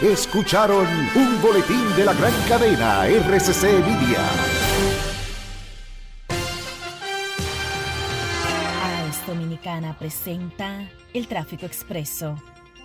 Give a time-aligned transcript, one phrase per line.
[0.03, 0.87] Escucharon
[1.17, 4.21] un boletín de la gran cadena RCC Media.
[8.85, 12.37] AES Dominicana presenta el tráfico expreso.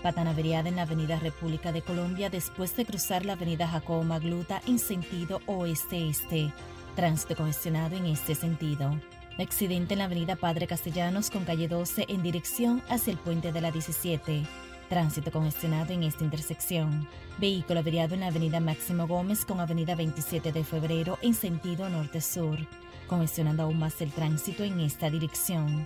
[0.01, 4.79] Patanaveriada en la Avenida República de Colombia después de cruzar la Avenida Jacobo Magluta en
[4.79, 6.51] sentido oeste-este.
[6.95, 8.99] Tránsito congestionado en este sentido.
[9.37, 13.61] Accidente en la Avenida Padre Castellanos con calle 12 en dirección hacia el puente de
[13.61, 14.47] la 17.
[14.89, 17.07] Tránsito congestionado en esta intersección.
[17.39, 22.57] Vehículo averiado en la avenida Máximo Gómez con avenida 27 de febrero en sentido norte-sur,
[23.07, 25.85] congestionando aún más el tránsito en esta dirección.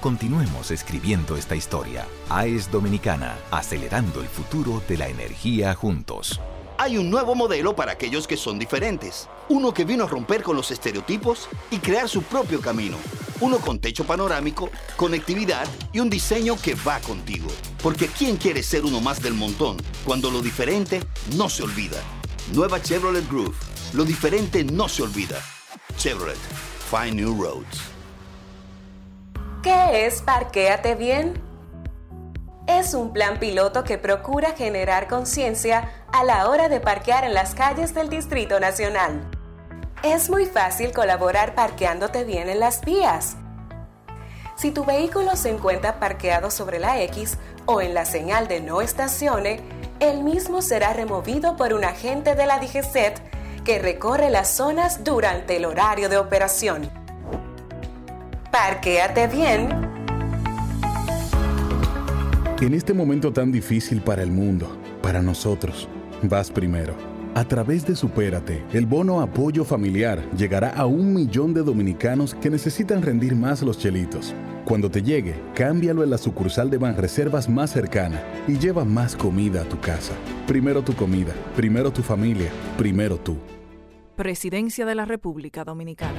[0.00, 2.06] Continuemos escribiendo esta historia.
[2.28, 6.40] AES Dominicana, acelerando el futuro de la energía juntos.
[6.78, 9.28] Hay un nuevo modelo para aquellos que son diferentes.
[9.48, 12.96] Uno que vino a romper con los estereotipos y crear su propio camino.
[13.40, 17.48] Uno con techo panorámico, conectividad y un diseño que va contigo.
[17.82, 21.02] Porque ¿quién quiere ser uno más del montón cuando lo diferente
[21.36, 22.00] no se olvida?
[22.52, 23.56] Nueva Chevrolet Groove.
[23.94, 25.42] Lo diferente no se olvida.
[25.96, 26.38] Chevrolet.
[26.88, 27.87] Find New Roads.
[29.62, 31.34] ¿Qué es Parquéate Bien?
[32.68, 37.56] Es un plan piloto que procura generar conciencia a la hora de parquear en las
[37.56, 39.28] calles del Distrito Nacional.
[40.04, 43.34] Es muy fácil colaborar parqueándote bien en las vías.
[44.56, 47.36] Si tu vehículo se encuentra parqueado sobre la X
[47.66, 49.60] o en la señal de no estacione,
[49.98, 55.56] el mismo será removido por un agente de la DGCET que recorre las zonas durante
[55.56, 57.07] el horario de operación.
[58.50, 59.68] Parquéate bien.
[62.60, 65.88] En este momento tan difícil para el mundo, para nosotros,
[66.22, 66.94] vas primero.
[67.34, 72.50] A través de Supérate, el bono apoyo familiar llegará a un millón de dominicanos que
[72.50, 74.34] necesitan rendir más los chelitos.
[74.64, 79.62] Cuando te llegue, cámbialo en la sucursal de Banreservas más cercana y lleva más comida
[79.62, 80.14] a tu casa.
[80.46, 83.36] Primero tu comida, primero tu familia, primero tú.
[84.16, 86.18] Presidencia de la República Dominicana.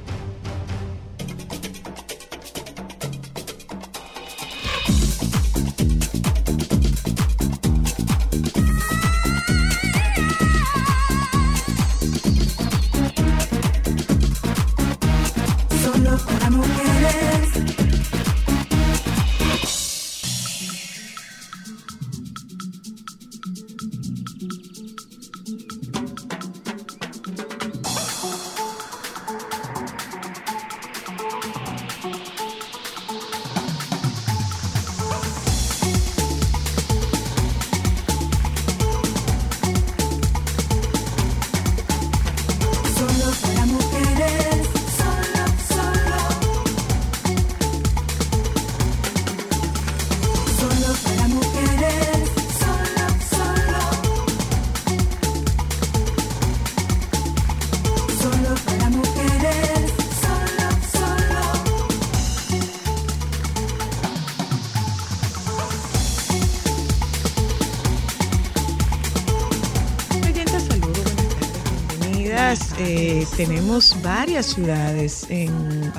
[73.45, 75.91] Tenemos varias ciudades en,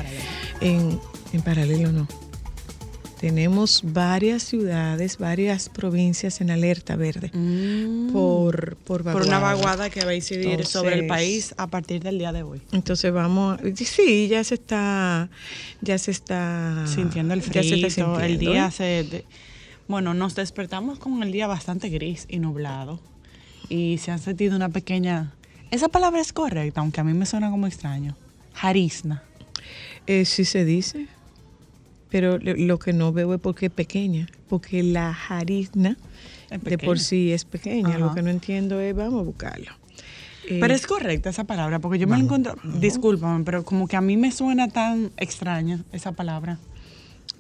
[0.61, 1.01] en,
[1.33, 2.07] en paralelo, no.
[3.21, 7.31] Tenemos varias ciudades, varias provincias en alerta verde
[8.13, 12.19] por, por, Por una vaguada que va a incidir sobre el país a partir del
[12.19, 12.63] día de hoy.
[12.71, 15.29] Entonces vamos, sí, ya se está,
[15.81, 18.53] ya se está Sintiendo el ya se está frío, el sintiendo.
[18.53, 19.25] día se...
[19.89, 23.01] bueno, nos despertamos con el día bastante gris y nublado
[23.69, 25.33] y se ha sentido una pequeña...
[25.73, 28.15] Esa palabra es correcta, aunque a mí me suena como extraño.
[28.53, 29.23] Jarizna.
[30.07, 31.09] Eh, sí se dice.
[32.11, 35.97] Pero lo que no veo es porque es pequeña, porque la harina
[36.51, 37.97] Es de por sí es pequeña.
[37.97, 39.71] Lo que no entiendo es, vamos a buscarlo.
[40.47, 43.97] Eh, Pero es correcta esa palabra, porque yo me la encuentro, discúlpame, pero como que
[43.97, 46.59] a mí me suena tan extraña esa palabra.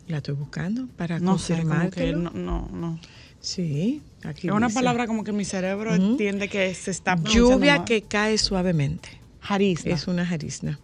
[0.09, 2.19] La estoy buscando para No confirmártelo.
[2.19, 2.99] no, no, no.
[3.41, 4.79] Sí, aquí Es una dice.
[4.79, 7.85] palabra como que mi cerebro entiende que se está Lluvia mal.
[7.85, 9.09] que cae suavemente.
[9.41, 9.95] Jarizna.
[9.95, 10.79] Es una jarizna.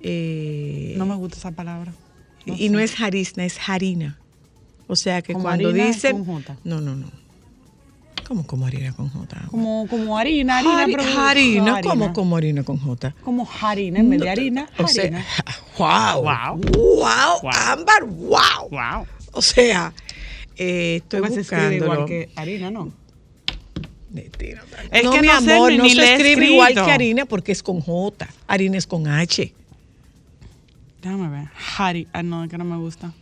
[0.00, 1.92] Eh, No me gusta esa palabra.
[2.46, 4.18] No y no es jarizna, es harina.
[4.88, 6.24] O sea que Como cuando harina dicen.
[6.24, 6.56] con J.
[6.64, 7.06] No, no, no.
[8.26, 9.42] ¿Cómo como harina con J?
[9.50, 11.90] Como, como harina, harina, Hari- pero- harina, harina.
[11.90, 13.14] ¿cómo como harina con J?
[13.22, 14.68] Como harina en vez de No, harina.
[14.78, 15.24] o sea.
[15.78, 16.22] Wow.
[16.22, 16.60] Wow.
[16.60, 18.68] Wow, Ámbar, wow.
[18.70, 19.06] Wow.
[19.32, 19.92] O sea,
[20.56, 21.74] eh, estoy buscándolo.
[21.74, 22.92] igual que harina, ¿no?
[24.90, 27.62] Es no, que mi no amor, no ni se escribe igual que harina porque es
[27.62, 28.28] con J.
[28.46, 29.54] Harina es con H.
[31.00, 31.48] Déjame ver.
[31.78, 32.06] Hari.
[32.12, 33.12] Ah, no, es que no me gusta.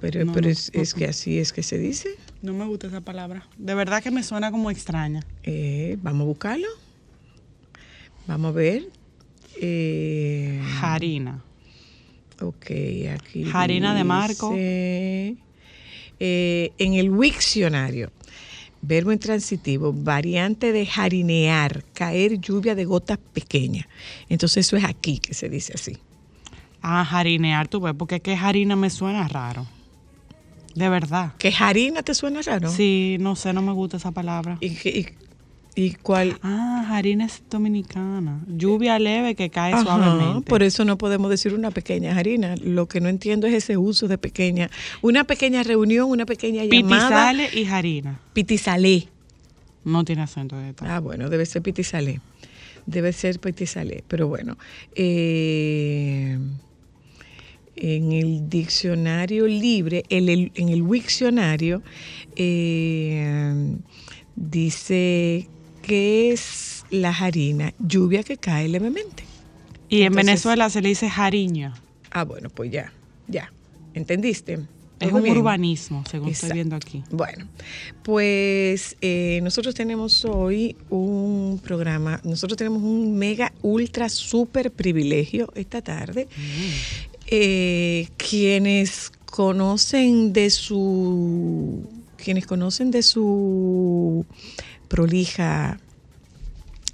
[0.00, 2.10] Pero, No, pero no, es, es que así es que se dice.
[2.42, 3.46] No me gusta esa palabra.
[3.58, 5.24] De verdad que me suena como extraña.
[5.42, 6.68] Eh, Vamos a buscarlo.
[8.26, 8.88] Vamos a ver.
[9.60, 11.42] Eh, Harina.
[12.40, 12.66] Ok,
[13.14, 13.50] aquí.
[13.52, 14.54] Harina de Marco.
[16.20, 18.10] Eh, en el Wiccionario,
[18.82, 23.86] verbo intransitivo, variante de harinear, caer lluvia de gotas pequeñas.
[24.28, 25.96] Entonces eso es aquí que se dice así.
[26.82, 29.66] Ah, harinear, tú ves, porque que harina me suena raro.
[30.74, 31.32] De verdad.
[31.38, 32.70] ¿Que harina te suena raro?
[32.70, 34.58] Sí, no sé, no me gusta esa palabra.
[34.60, 35.25] ¿Y, qué- y,
[35.76, 36.38] y cuál?
[36.42, 38.40] Ah, harina es dominicana.
[38.48, 40.48] Lluvia leve que cae Ajá, suavemente.
[40.50, 42.56] por eso no podemos decir una pequeña harina.
[42.56, 44.70] Lo que no entiendo es ese uso de pequeña.
[45.02, 47.30] Una pequeña reunión, una pequeña llamada.
[47.30, 48.20] Pitizale y harina.
[48.32, 49.08] Pitizalé.
[49.84, 52.20] No tiene acento de Ah, bueno, debe ser pitizalé.
[52.86, 54.02] Debe ser pitizalé.
[54.08, 54.56] Pero bueno,
[54.94, 56.38] eh,
[57.76, 61.82] en el diccionario libre, el- el- en el Wiccionario,
[62.34, 63.76] eh,
[64.34, 65.48] dice
[65.86, 69.22] que es la harina, lluvia que cae levemente.
[69.88, 71.74] Y en Venezuela se le dice jariña.
[72.10, 72.92] Ah, bueno, pues ya,
[73.28, 73.52] ya.
[73.94, 74.54] ¿Entendiste?
[74.98, 75.36] Es ¿Todo un bien?
[75.36, 76.46] urbanismo, según Exacto.
[76.46, 77.04] estoy viendo aquí.
[77.10, 77.46] Bueno,
[78.02, 85.82] pues eh, nosotros tenemos hoy un programa, nosotros tenemos un mega, ultra, super privilegio esta
[85.82, 86.26] tarde.
[87.28, 91.84] Eh, quienes conocen de su,
[92.16, 94.24] quienes conocen de su
[94.88, 95.78] prolija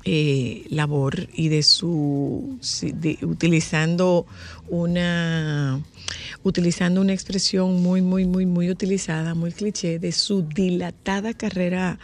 [0.04, 2.58] eh, labor y de su
[3.22, 4.26] utilizando
[4.68, 5.80] una
[6.42, 11.98] utilizando una expresión muy muy muy muy utilizada muy cliché de su dilatada carrera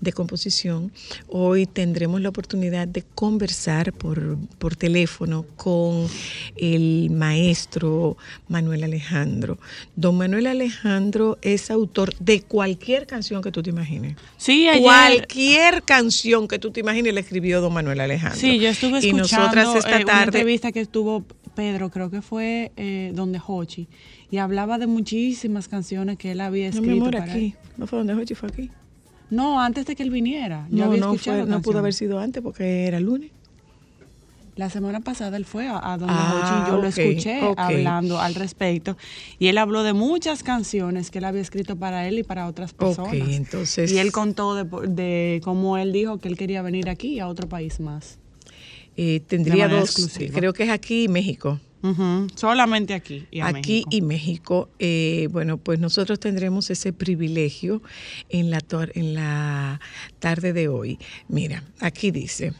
[0.00, 0.92] de composición
[1.28, 6.06] hoy tendremos la oportunidad de conversar por, por teléfono con
[6.56, 8.16] el maestro
[8.48, 9.58] Manuel Alejandro.
[9.96, 14.16] Don Manuel Alejandro es autor de cualquier canción que tú te imagines.
[14.36, 18.38] Sí, ayer- cualquier canción que tú te imagines la escribió don Manuel Alejandro.
[18.40, 21.24] Sí, yo estuve y escuchando nosotras esta eh, una tarde entrevista que estuvo
[21.54, 23.88] Pedro, creo que fue eh, donde Hochi,
[24.30, 27.44] y hablaba de muchísimas canciones que él había no, escrito mi amor, para aquí.
[27.46, 27.54] él.
[27.76, 28.70] No fue donde Jochi, fue aquí.
[29.30, 30.66] No, antes de que él viniera.
[30.70, 33.30] Yo No, había no, fue, no pudo haber sido antes porque era lunes.
[34.54, 38.20] La semana pasada él fue a, a donde Ah, Hochi y yo lo escuché hablando
[38.20, 38.98] al respecto.
[39.38, 42.74] Y él habló de muchas canciones que él había escrito para él y para otras
[42.74, 43.14] personas.
[43.14, 43.90] Ok, entonces.
[43.90, 47.48] Y él contó de, de cómo él dijo que él quería venir aquí a otro
[47.48, 48.18] país más.
[48.96, 50.34] Eh, tendría dos, exclusiva.
[50.38, 51.60] creo que es aquí y México.
[52.36, 53.88] Solamente aquí y a aquí México.
[53.90, 54.68] y México.
[54.78, 57.82] Eh, bueno, pues nosotros tendremos ese privilegio
[58.28, 58.60] en la,
[58.94, 59.80] en la
[60.20, 60.98] tarde de hoy.
[61.28, 62.52] Mira, aquí dice,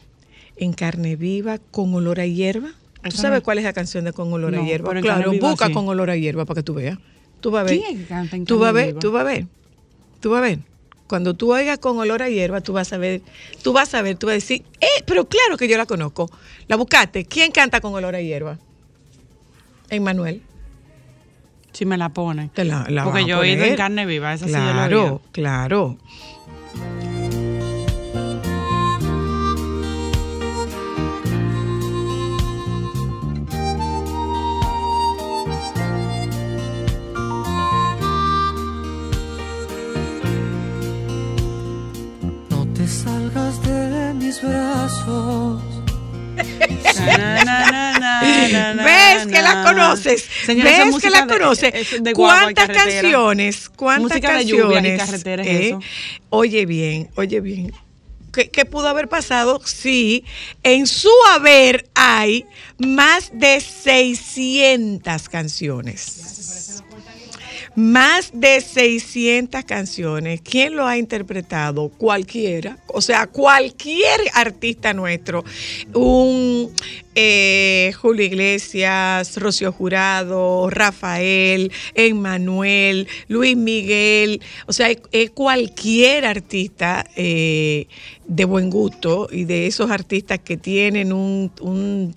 [0.57, 2.71] en carne viva con olor a hierba.
[3.01, 4.93] ¿Tú sabes no- cuál es la canción de con olor a hierba?
[5.01, 5.73] Claro, Viva busca sí.
[5.73, 6.97] con olor a hierba para que tú veas.
[7.41, 7.79] Tú vas a ver.
[7.79, 9.47] ¿Quién es que canta en Tú vas a ver, tú vas a ver.
[10.19, 10.59] Tú vas a ver.
[11.13, 13.21] Cuando tú oigas con olor a hierba, tú vas a ver,
[13.61, 16.27] tú vas a ver, tú vas a decir, eh, pero claro que yo la conozco.
[16.67, 17.25] La buscaste.
[17.25, 18.57] ¿Quién canta con olor a hierba?
[19.91, 20.41] Emmanuel.
[21.71, 22.49] Si me la ponen.
[22.49, 25.21] Te la, la Porque yo he ido en carne viva, esa sí yo Claro, oído.
[25.31, 25.97] claro.
[44.23, 45.61] Mis brazos.
[48.85, 50.25] ¿Ves que la conoces?
[50.45, 52.03] Señora, ¿Ves que la de- conoces?
[52.03, 53.69] de ¿Cuántas canciones?
[53.69, 54.65] ¿Cuántas Música de canciones?
[54.81, 55.67] lluvia y carretera es eh?
[55.67, 55.79] eso.
[56.29, 57.73] Oye bien, oye bien.
[58.31, 60.25] ¿Qué, qué pudo haber pasado si
[60.63, 62.45] en su haber hay
[62.79, 66.81] más de 600 canciones?
[67.75, 70.41] Más de 600 canciones.
[70.41, 71.89] ¿Quién lo ha interpretado?
[71.89, 72.77] Cualquiera.
[72.87, 75.43] O sea, cualquier artista nuestro.
[75.93, 76.71] Un
[77.15, 84.41] eh, Julio Iglesias, Rocío Jurado, Rafael, Emmanuel, Luis Miguel.
[84.67, 87.87] O sea, es cualquier artista eh,
[88.27, 92.15] de buen gusto y de esos artistas que tienen un, un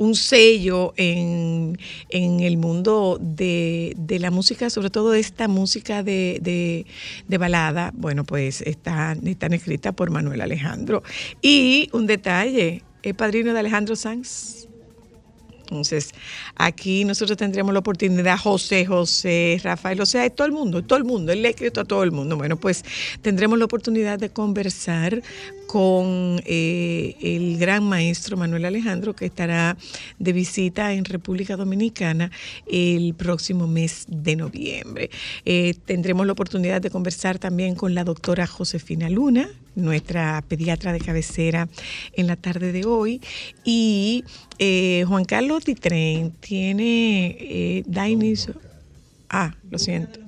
[0.00, 1.78] un sello en,
[2.08, 6.86] el mundo de, la música, sobre todo esta música de,
[7.28, 11.02] balada, bueno, pues están, están escritas por Manuel Alejandro.
[11.42, 14.68] Y un detalle, es padrino de Alejandro Sanz.
[15.70, 16.12] Entonces,
[16.56, 21.04] aquí nosotros tendremos la oportunidad, José, José, Rafael, o sea, todo el mundo, todo el
[21.04, 22.36] mundo, él le ha escrito a todo el mundo.
[22.36, 22.84] Bueno, pues
[23.20, 25.22] tendremos la oportunidad de conversar
[25.70, 29.76] con eh, el gran maestro Manuel Alejandro, que estará
[30.18, 32.32] de visita en República Dominicana
[32.66, 35.10] el próximo mes de noviembre.
[35.44, 40.98] Eh, tendremos la oportunidad de conversar también con la doctora Josefina Luna, nuestra pediatra de
[40.98, 41.68] cabecera
[42.14, 43.20] en la tarde de hoy.
[43.62, 44.24] Y
[44.58, 47.84] eh, Juan Carlos Ditren tiene, eh,
[49.28, 50.18] ah, lo siento,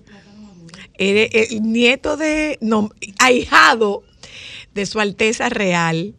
[0.99, 4.05] el nieto de, no, ahijado
[4.75, 6.15] de su Alteza Real,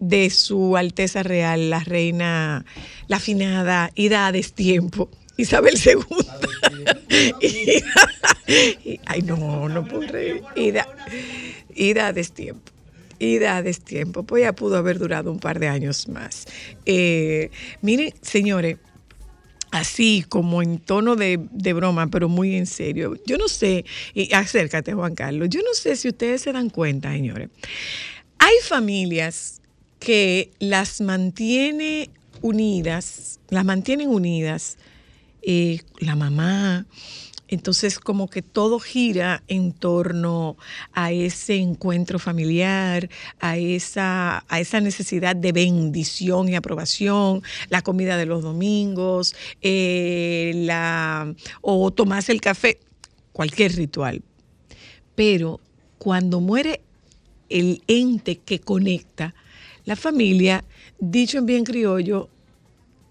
[0.00, 2.64] de su Alteza Real, la reina,
[3.08, 6.02] la afinada Ida a destiempo, Isabel II.
[9.06, 10.42] ay, no, no puedo reír.
[10.56, 10.86] Ida,
[11.74, 12.72] Ida a destiempo.
[13.20, 16.46] Ida a destiempo, pues ya pudo haber durado un par de años más.
[16.86, 17.50] Eh,
[17.82, 18.78] miren, señores,
[19.70, 21.36] así como en tono de,
[21.74, 23.16] broma, pero muy en serio.
[23.26, 23.84] Yo no sé,
[24.14, 27.50] y acércate Juan Carlos, yo no sé si ustedes se dan cuenta, señores.
[28.38, 29.60] Hay familias
[29.98, 32.10] que las mantiene
[32.40, 34.78] unidas, las mantienen unidas,
[35.42, 36.86] eh, la mamá,
[37.48, 40.56] entonces, como que todo gira en torno
[40.92, 43.08] a ese encuentro familiar,
[43.40, 50.52] a esa, a esa necesidad de bendición y aprobación, la comida de los domingos, eh,
[50.54, 52.78] la, o tomarse el café,
[53.32, 54.22] cualquier ritual.
[55.14, 55.60] Pero
[55.98, 56.82] cuando muere
[57.48, 59.34] el ente que conecta,
[59.84, 60.64] la familia,
[60.98, 62.28] dicho en bien criollo,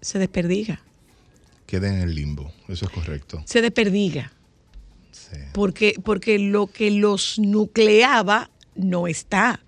[0.00, 0.80] se desperdiga
[1.68, 3.42] queda en el limbo, eso es correcto.
[3.46, 4.32] Se desperdiga.
[5.52, 9.60] Porque, porque lo que los nucleaba no está.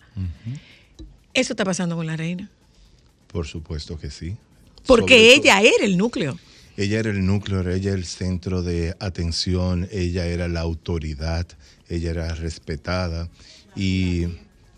[1.35, 2.50] Eso está pasando con la reina.
[3.26, 4.37] Por supuesto que sí.
[4.87, 6.38] Porque ella era el núcleo.
[6.76, 11.47] Ella era el núcleo, ella era el centro de atención, ella era la autoridad,
[11.88, 13.28] ella era respetada
[13.76, 14.26] y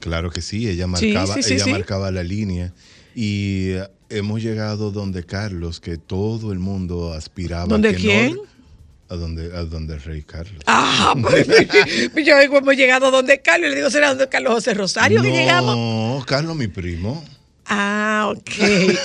[0.00, 2.73] claro que sí, ella marcaba, ella marcaba la línea
[3.14, 3.75] y
[4.12, 7.66] hemos llegado donde Carlos, que todo el mundo aspiraba.
[7.66, 8.38] ¿Dónde quién?
[9.12, 10.62] a donde, a donde el rey Carlos.
[10.66, 15.23] Ah, pues, yo hemos llegado a donde Carlos, le digo, ¿será donde Carlos José Rosario
[15.23, 15.76] que llegamos?
[15.76, 17.23] No, Carlos, mi primo.
[17.66, 18.40] Ah, ok,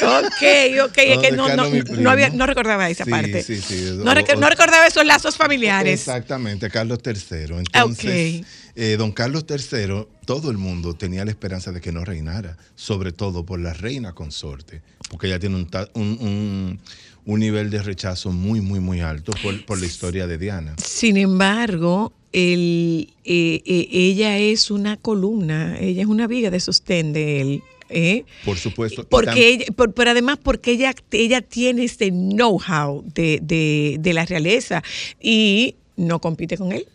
[0.02, 0.98] ok, ok.
[0.98, 3.44] Es que no, no, no, había, no recordaba esa parte.
[3.44, 3.92] Sí, sí.
[3.98, 6.00] No, no, recordaba esos lazos familiares.
[6.00, 7.58] Exactamente, Carlos III.
[7.58, 8.46] Entonces,
[8.78, 13.12] eh, don Carlos III, todo el mundo tenía la esperanza de que no reinara, sobre
[13.12, 16.80] todo por la reina consorte, porque ella tiene un, un,
[17.26, 20.76] un, nivel de rechazo muy, muy, muy alto por, por la historia de Diana.
[20.78, 27.14] Sin embargo, el, eh, eh, ella es una columna, ella es una viga de sostén
[27.14, 27.64] de él.
[27.90, 28.26] ¿eh?
[28.46, 29.08] Por supuesto.
[29.08, 34.84] Porque ella, pero además porque ella, ella tiene este know-how de, de, de la realeza
[35.20, 36.88] y no compite con él.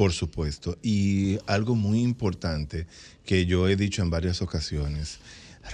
[0.00, 0.78] Por supuesto.
[0.82, 2.86] Y algo muy importante
[3.26, 5.18] que yo he dicho en varias ocasiones,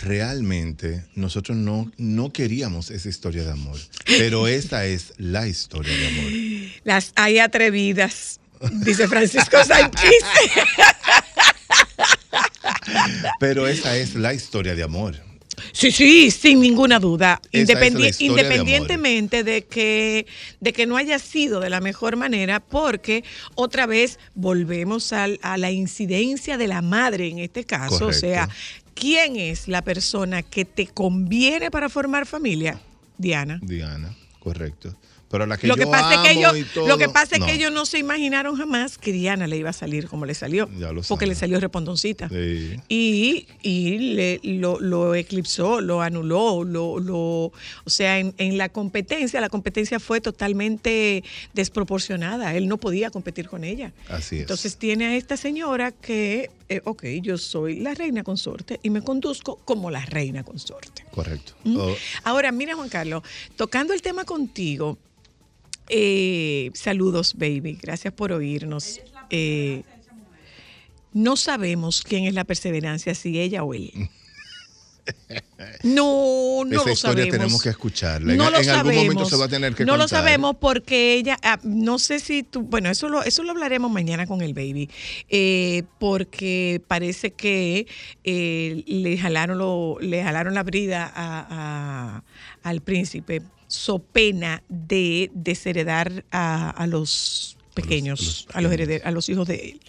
[0.02, 6.08] realmente nosotros no, no queríamos esa historia de amor, pero esta es la historia de
[6.08, 6.32] amor.
[6.82, 8.40] Las hay atrevidas,
[8.72, 10.10] dice Francisco Sánchez.
[13.38, 15.14] pero esa es la historia de amor.
[15.72, 17.40] Sí, sí, sin ninguna duda.
[17.52, 20.26] independientemente de, que,
[20.60, 25.70] de que no haya sido de la mejor manera, porque otra vez volvemos a, la
[25.70, 28.06] incidencia de la madre en este caso.
[28.06, 28.48] O sea,
[28.94, 32.80] ¿quién es la persona que te conviene para formar familia?
[33.18, 33.58] Diana.
[33.62, 34.94] Diana, correcto.
[35.28, 37.72] Pero la que lo que pasa es que ellos, lo que pasa es que ellos
[37.72, 40.68] no se imaginaron jamás que Diana le iba a salir como le salió,
[41.08, 42.28] porque le salió respondoncita
[42.88, 47.52] y, y le, lo, eclipsó, lo anuló, lo, lo o
[47.90, 52.54] sea, en, la competencia, la competencia fue totalmente desproporcionada.
[52.54, 53.92] Él no podía competir con ella.
[54.08, 54.42] Así es.
[54.42, 59.02] Entonces tiene a esta señora que, eh, ok, yo soy la reina consorte y me
[59.02, 61.04] conduzco como la reina consorte.
[61.12, 61.54] Correcto.
[61.64, 61.76] ¿Mm?
[61.78, 61.94] Oh.
[62.24, 63.22] Ahora, mira Juan Carlos,
[63.56, 64.98] tocando el tema contigo
[65.88, 67.78] Eh, saludos, baby.
[67.80, 69.00] Gracias por oírnos.
[69.30, 69.84] Eh,
[71.12, 73.92] no sabemos quién es la perseverancia, si ella o él.
[75.82, 77.30] No, no Esa lo historia sabemos.
[77.30, 78.32] tenemos que escucharla.
[78.32, 81.14] En, No lo en algún momento se va a tener que No lo sabemos porque
[81.14, 84.54] ella, ah, no sé si tú, bueno, eso lo, eso lo hablaremos mañana con el
[84.54, 84.90] baby,
[85.28, 87.86] eh, porque parece que
[88.24, 92.22] eh, le jalaron lo, le jalaron la brida a- a-
[92.68, 99.28] al príncipe so pena de desheredar a, a los pequeños, a los, herederos, a los
[99.28, 99.80] hijos de él.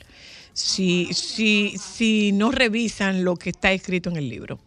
[0.53, 4.59] Si, si, si no revisan lo que está escrito en el libro.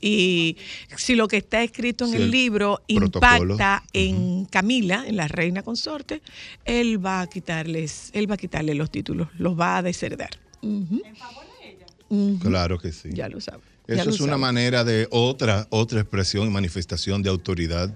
[0.00, 0.56] Y
[0.96, 3.54] si lo que está escrito en el el libro protocolo.
[3.54, 6.22] impacta en Camila, en la reina consorte,
[6.64, 10.30] él va a quitarles, él va a quitarle los títulos, los va a desheredar.
[10.62, 11.02] Ujú.
[12.10, 12.38] Ujú.
[12.38, 13.10] Claro que sí.
[13.12, 13.62] Ya lo sabe.
[13.86, 14.40] Eso lo es una sabe.
[14.40, 17.92] manera de otra, otra expresión y manifestación de autoridad,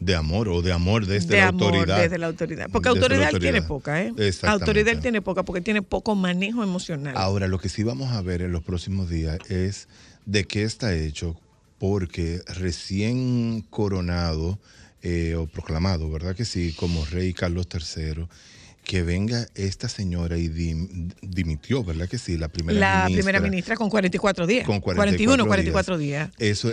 [0.00, 2.00] de amor o de amor desde de la amor autoridad.
[2.02, 2.68] desde la autoridad.
[2.72, 3.52] Porque Desde la autoridad, autoridad.
[3.52, 4.12] tiene poca, ¿eh?
[4.16, 4.64] Exactamente.
[4.64, 7.14] Autoridad tiene poca porque tiene poco manejo emocional.
[7.16, 9.86] Ahora, lo que sí vamos a ver en los próximos días es
[10.26, 11.38] de qué está hecho,
[11.78, 14.58] porque recién coronado
[15.02, 16.72] eh, o proclamado, ¿verdad que sí?
[16.76, 18.26] Como rey Carlos III,
[18.84, 22.36] que venga esta señora y dim- dimitió, ¿verdad que sí?
[22.36, 23.22] La primera la ministra.
[23.22, 24.64] primera ministra con 44 días.
[24.66, 26.30] Con 41, 44 44 días.
[26.38, 26.72] Eso,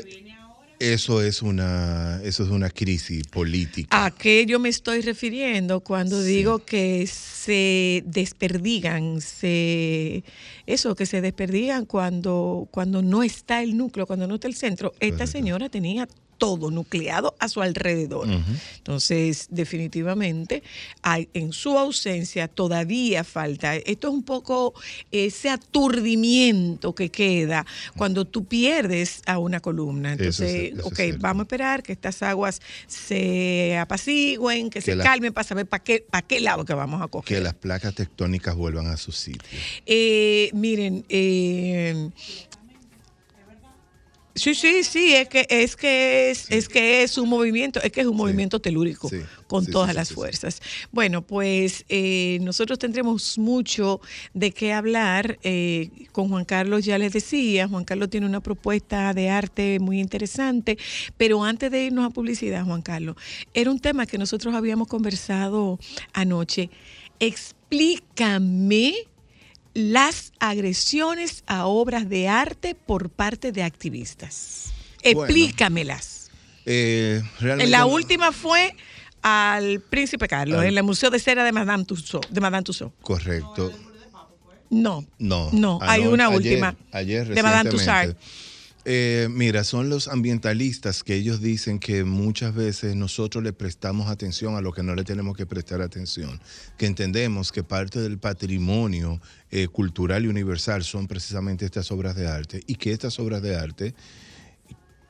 [0.80, 4.06] eso es una, eso es una crisis política.
[4.06, 10.24] ¿A qué yo me estoy refiriendo cuando digo que se desperdigan, se
[10.66, 14.94] eso, que se desperdigan cuando, cuando no está el núcleo, cuando no está el centro?
[15.00, 16.08] Esta señora tenía
[16.40, 18.28] todo nucleado a su alrededor.
[18.78, 20.64] Entonces, definitivamente,
[21.04, 23.76] hay, en su ausencia todavía falta.
[23.76, 24.74] Esto es un poco
[25.12, 27.66] ese aturdimiento que queda
[27.96, 30.14] cuando tú pierdes a una columna.
[30.14, 35.04] Entonces, es ok, vamos a esperar que estas aguas se apacigüen, que, Que se la-
[35.04, 37.38] calmen para saber para qué, para qué lado que vamos a coger.
[37.38, 39.42] Que las placas tectónicas vuelvan a su sitio.
[39.86, 42.10] Eh, miren, eh,
[44.40, 48.02] sí, sí, sí, es que es que es, es que es un movimiento, es que
[48.02, 49.10] es un movimiento telúrico
[49.48, 50.62] con todas las fuerzas.
[50.92, 54.02] Bueno, pues eh, nosotros tendremos mucho
[54.34, 55.38] de qué hablar.
[55.44, 60.00] eh, con Juan Carlos ya les decía, Juan Carlos tiene una propuesta de arte muy
[60.00, 60.78] interesante,
[61.18, 63.16] pero antes de irnos a publicidad, Juan Carlos,
[63.54, 65.80] era un tema que nosotros habíamos conversado
[66.14, 66.70] anoche.
[67.20, 68.94] Explícame
[69.74, 74.72] las agresiones a obras de arte por parte de activistas.
[75.04, 75.22] Bueno.
[75.24, 76.30] Explícamelas.
[76.66, 78.76] Eh, la no- última fue
[79.22, 82.28] al Príncipe Carlos, Al- en el Museo de Cera de Madame Tussauds.
[82.32, 82.94] De Madame Tussauds.
[83.02, 83.72] Correcto.
[84.72, 85.50] No, No.
[85.52, 87.70] No, hay una ayer- última, Ayer, de Madame.
[87.72, 88.16] Tussauds.
[88.92, 94.56] Eh, mira, son los ambientalistas que ellos dicen que muchas veces nosotros le prestamos atención
[94.56, 96.42] a lo que no le tenemos que prestar atención,
[96.76, 99.22] que entendemos que parte del patrimonio
[99.52, 103.58] eh, cultural y universal son precisamente estas obras de arte y que estas obras de
[103.58, 103.94] arte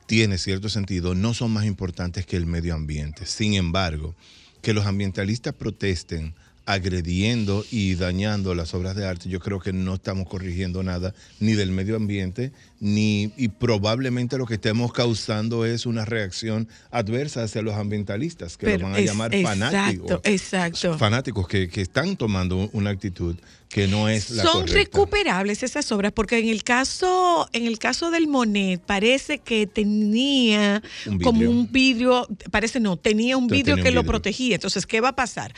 [0.04, 3.24] tiene cierto sentido, no son más importantes que el medio ambiente.
[3.24, 4.14] Sin embargo,
[4.60, 6.34] que los ambientalistas protesten
[6.66, 11.54] agrediendo y dañando las obras de arte, yo creo que no estamos corrigiendo nada ni
[11.54, 17.60] del medio ambiente, ni y probablemente lo que estemos causando es una reacción adversa hacia
[17.60, 20.20] los ambientalistas, que Pero lo van a es- llamar exacto, fanáticos.
[20.24, 20.98] exacto.
[20.98, 23.36] Fanáticos que, que están tomando una actitud
[23.68, 24.78] que no es la Son correcta.
[24.78, 30.82] recuperables esas obras, porque en el caso, en el caso del Monet, parece que tenía
[31.06, 34.54] Un como un vidrio, parece no, tenía un vidrio tenía que un lo protegía.
[34.56, 35.54] Entonces, ¿qué va a pasar?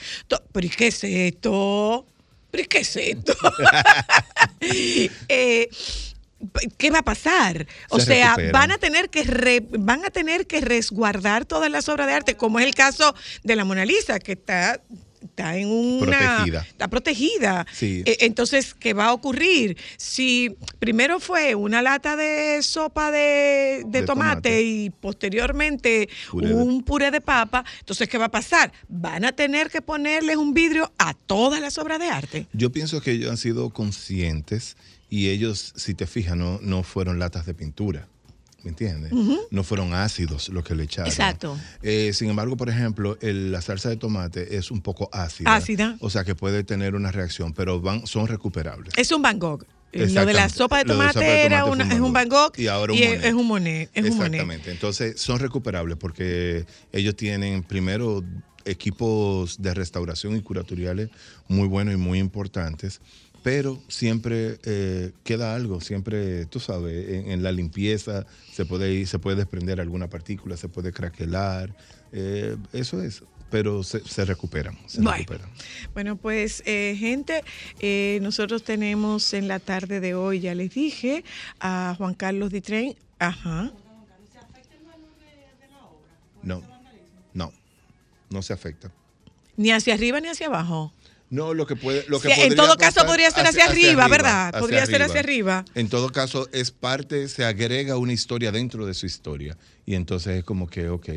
[0.52, 2.04] ¿Pero y qué es esto?
[2.50, 3.32] ¿Pero y qué es esto?
[5.28, 5.68] Eh,
[6.78, 7.66] ¿Qué va a pasar?
[7.88, 8.52] O Se sea, recuperan.
[8.52, 12.36] van a tener que re- van a tener que resguardar todas las obras de arte,
[12.36, 14.80] como es el caso de la Mona Lisa, que está
[15.22, 16.60] está en una Protegida.
[16.68, 17.66] está protegida.
[17.72, 18.02] Sí.
[18.06, 19.76] Eh, Entonces, ¿qué va a ocurrir?
[19.96, 24.62] Si primero fue una lata de sopa de, de De tomate, tomate.
[24.62, 28.72] y posteriormente Puré de- un puré de papa, entonces, ¿qué va a pasar?
[28.88, 32.46] Van a tener que ponerles un vidrio a todas las obras de arte.
[32.52, 34.76] Yo pienso que ellos han sido conscientes
[35.12, 38.08] y ellos, si te fijas, no, no fueron latas de pintura.
[38.64, 39.12] ¿Me entiendes?
[39.50, 41.10] No fueron ácidos los que le echaron.
[41.10, 41.58] Exacto.
[41.82, 45.54] Eh, sin embargo, por ejemplo, el- la salsa de tomate es un poco ácida.
[45.54, 45.96] Ácida.
[46.00, 48.94] O sea que puede tener una reacción, pero van, son recuperables.
[48.96, 49.66] Es un Van Gogh.
[49.92, 52.94] Lo de la sopa de tomate, era una- fue es un Van Gogh Y ahora
[52.94, 53.24] un es- Monet.
[53.26, 53.90] es un Monet.
[53.92, 54.24] Es un Monet.
[54.32, 54.70] Exactamente.
[54.70, 58.24] Entonces, son recuperables porque ellos tienen primero
[58.64, 61.10] equipos de restauración y curatoriales
[61.48, 63.00] muy buenos y muy importantes,
[63.42, 69.06] pero siempre eh, queda algo, siempre, tú sabes, en, en la limpieza se puede ir-
[69.06, 71.74] se puede desprender alguna partícula, se puede craquelar,
[72.12, 73.22] eh, eso es.
[73.50, 74.78] pero se, recuperan.
[75.94, 76.16] bueno.
[76.16, 77.42] pues eh, gente,
[77.80, 81.22] eh, nosotros tenemos en la tarde de hoy, ya les dije,
[81.60, 82.94] a Juan Carlos Ditren.
[83.18, 83.70] Ajá.
[86.42, 86.62] No,
[87.34, 87.52] no,
[88.30, 88.90] no se afecta.
[89.56, 90.92] Ni hacia arriba ni hacia abajo.
[91.32, 92.04] No, lo que puede.
[92.08, 94.52] Lo que en todo caso podría ser hacia, arriba, ¿verdad?
[94.52, 95.64] podría ser hacia arriba.
[95.74, 99.56] En todo caso, es parte, se agrega una historia dentro de su historia.
[99.86, 101.08] Y entonces es como que, ok,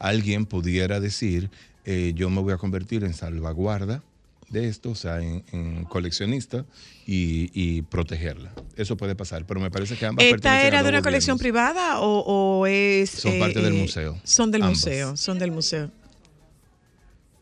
[0.00, 1.50] alguien pudiera decir,
[1.84, 4.02] eh, yo me voy a convertir en salvaguarda
[4.48, 6.64] de esto, o sea, en, coleccionista
[7.06, 8.52] y, protegerla.
[8.76, 12.66] Eso puede pasar, pero me parece que ambas ¿Esta era de una colección privada o,
[12.66, 13.10] es...?
[13.10, 14.20] Son parte del eh, museo.
[14.24, 15.92] Son del museo, son del museo.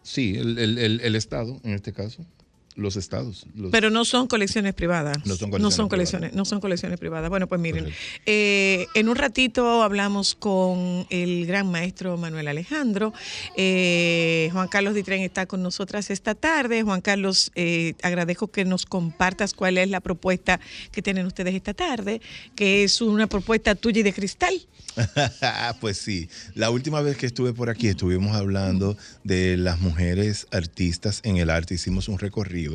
[0.08, 2.24] Sí, el, Estado, en este caso
[2.74, 3.46] los estados.
[3.70, 5.18] Pero no son colecciones privadas.
[5.26, 5.50] No son
[5.88, 7.28] colecciones, no son colecciones, privadas.
[7.28, 7.92] Bueno, pues miren,
[8.24, 13.12] eh, en un ratito hablamos con el gran maestro Manuel Alejandro.
[13.56, 16.82] Eh, Juan Carlos Ditren está con nosotras esta tarde.
[16.82, 20.60] Juan Carlos, eh, agradezco que nos compartas cuál es la propuesta
[20.92, 22.20] que tienen ustedes esta tarde,
[22.54, 24.54] que es una propuesta tuya y de cristal.
[25.80, 31.20] pues sí, la última vez que estuve por aquí estuvimos hablando de las mujeres artistas
[31.24, 32.67] en el arte, hicimos un recorrido.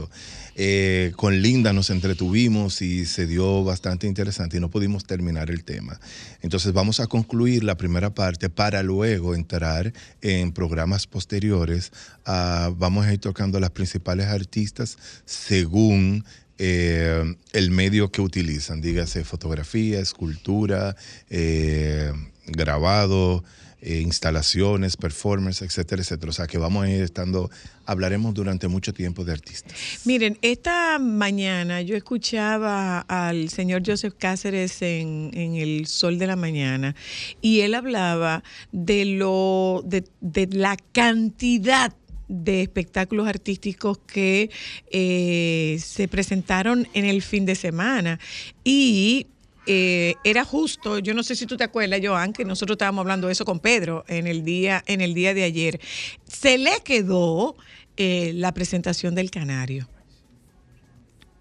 [0.56, 5.64] Eh, con Linda nos entretuvimos y se dio bastante interesante y no pudimos terminar el
[5.64, 6.00] tema.
[6.42, 11.92] Entonces vamos a concluir la primera parte para luego entrar en programas posteriores.
[12.26, 16.24] vamos a ir tocando las principales artistas según
[16.60, 20.96] eh, el medio que utilizan, dígase fotografía, escultura,
[21.30, 22.14] eh,
[22.46, 23.44] grabado,
[23.86, 26.30] eh, instalaciones, performance, etcétera, etcétera.
[26.30, 27.52] O sea que vamos a ir estando,
[27.86, 29.74] hablaremos durante mucho tiempo de artistas.
[30.06, 36.96] Miren, esta mañana yo escuchaba al señor Joseph Cáceres en, El Sol de la Mañana
[37.42, 38.42] y él hablaba
[38.72, 41.94] de lo, de, la cantidad
[42.30, 44.50] de espectáculos artísticos que
[44.92, 48.18] eh, se presentaron en el fin de semana.
[48.64, 49.28] Y
[49.66, 53.28] eh, era justo, yo no sé si tú te acuerdas, Joan, que nosotros estábamos hablando
[53.28, 55.80] de eso con Pedro en el día, en el día de ayer.
[56.28, 57.56] Se le quedó
[57.98, 59.90] eh, la presentación del Canario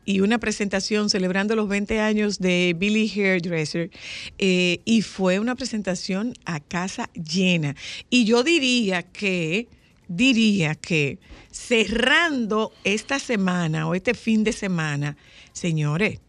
[0.04, 3.90] y una presentación celebrando los 20 años de Billy Hairdresser
[4.36, 7.76] y fue una presentación a casa llena.
[8.10, 9.68] Y yo diría que
[10.08, 11.18] diría que
[11.50, 15.16] cerrando esta semana o este fin de semana,
[15.52, 16.20] señores,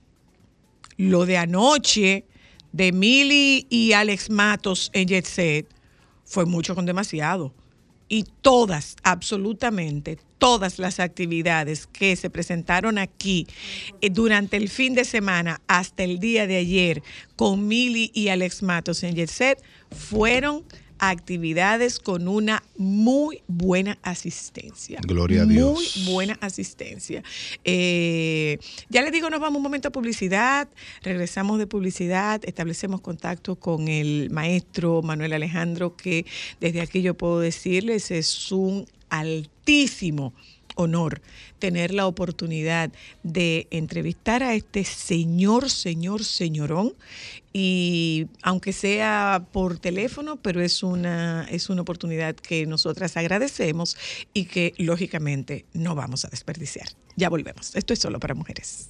[1.09, 2.25] lo de anoche
[2.71, 5.67] de Mili y Alex Matos en Jet Set
[6.25, 7.53] fue mucho con demasiado.
[8.09, 13.47] Y todas, absolutamente todas las actividades que se presentaron aquí
[14.01, 17.01] eh, durante el fin de semana hasta el día de ayer
[17.37, 20.65] con Mili y Alex Matos en Jet Set fueron
[21.09, 24.99] actividades con una muy buena asistencia.
[25.05, 25.97] Gloria a Dios.
[25.97, 27.23] Muy buena asistencia.
[27.63, 28.57] Eh,
[28.89, 30.67] ya les digo, nos vamos un momento a publicidad,
[31.01, 36.25] regresamos de publicidad, establecemos contacto con el maestro Manuel Alejandro, que
[36.59, 40.33] desde aquí yo puedo decirles es un altísimo
[40.75, 41.21] honor
[41.59, 42.91] tener la oportunidad
[43.23, 46.93] de entrevistar a este señor, señor, señorón,
[47.53, 53.95] y aunque sea por teléfono, pero es una, es una oportunidad que nosotras agradecemos
[54.33, 56.87] y que lógicamente no vamos a desperdiciar.
[57.15, 57.75] Ya volvemos.
[57.75, 58.89] Esto es solo para mujeres.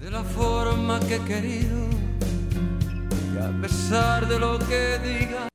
[0.00, 1.88] De la forma que he querido,
[3.34, 5.51] y a pesar de lo que diga.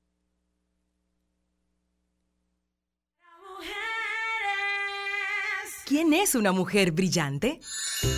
[5.88, 7.62] ¿Quién es una mujer brillante?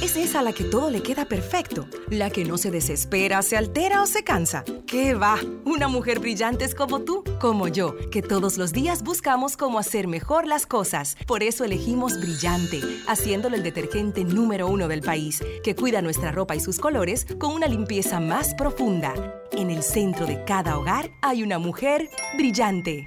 [0.01, 3.57] Es esa a la que todo le queda perfecto, la que no se desespera, se
[3.57, 4.63] altera o se cansa.
[4.87, 5.37] ¿Qué va?
[5.65, 10.07] Una mujer brillante es como tú, como yo, que todos los días buscamos cómo hacer
[10.07, 11.15] mejor las cosas.
[11.27, 16.55] Por eso elegimos Brillante, haciéndolo el detergente número uno del país, que cuida nuestra ropa
[16.55, 19.13] y sus colores con una limpieza más profunda.
[19.51, 23.05] En el centro de cada hogar hay una mujer brillante.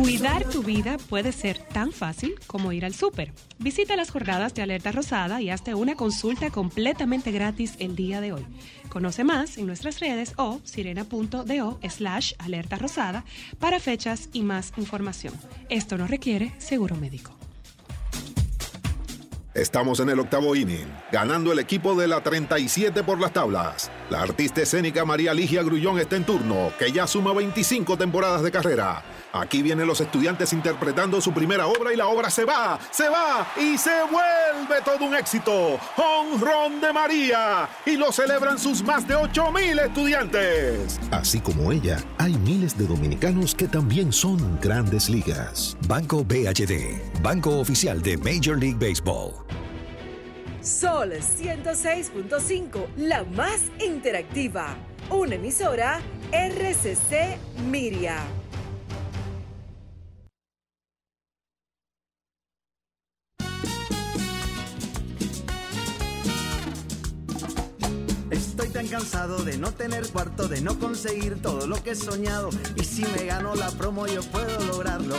[0.00, 3.34] Cuidar tu vida puede ser tan fácil como ir al súper.
[3.58, 8.32] Visita las jornadas de Alerta Rosada y hazte una consulta completamente gratis el día de
[8.32, 8.46] hoy.
[8.88, 13.26] Conoce más en nuestras redes o sirena.do slash alerta rosada
[13.58, 15.34] para fechas y más información.
[15.68, 17.39] Esto no requiere seguro médico.
[19.52, 23.90] Estamos en el octavo inning, ganando el equipo de la 37 por las tablas.
[24.08, 28.52] La artista escénica María Ligia Grullón está en turno, que ya suma 25 temporadas de
[28.52, 33.08] carrera Aquí vienen los estudiantes interpretando su primera obra y la obra se va, se
[33.08, 35.78] va y se vuelve todo un éxito.
[35.96, 37.68] Honrón de María.
[37.86, 40.98] Y lo celebran sus más de 8 mil estudiantes.
[41.12, 45.76] Así como ella, hay miles de dominicanos que también son grandes ligas.
[45.86, 49.49] Banco BHD, Banco Oficial de Major League Baseball.
[50.62, 54.76] Sol 106.5, la más interactiva.
[55.08, 57.38] Una emisora RCC
[57.70, 58.18] Miria.
[68.30, 72.50] Estoy tan cansado de no tener cuarto, de no conseguir todo lo que he soñado.
[72.76, 75.16] Y si me gano la promo, yo puedo lograrlo.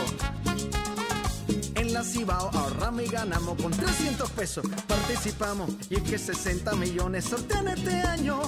[1.92, 4.64] La Cibao ahorramos y ganamos con 300 pesos.
[4.88, 8.40] Participamos y es que 60 millones sortean este año.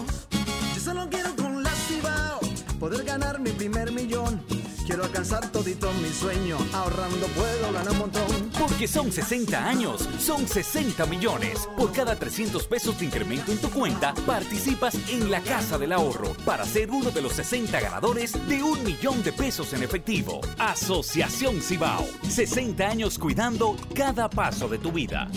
[0.75, 2.41] Yo solo quiero con la Cibao
[2.81, 4.41] poder ganar mi primer millón.
[4.87, 8.51] Quiero alcanzar todito mi sueño, ahorrando puedo ganar un montón.
[8.59, 11.67] Porque son 60 años, son 60 millones.
[11.77, 16.35] Por cada 300 pesos de incremento en tu cuenta, participas en la Casa del Ahorro
[16.45, 20.43] para ser uno de los 60 ganadores de un millón de pesos en efectivo.
[20.59, 25.29] Asociación Cibao, 60 años cuidando cada paso de tu vida.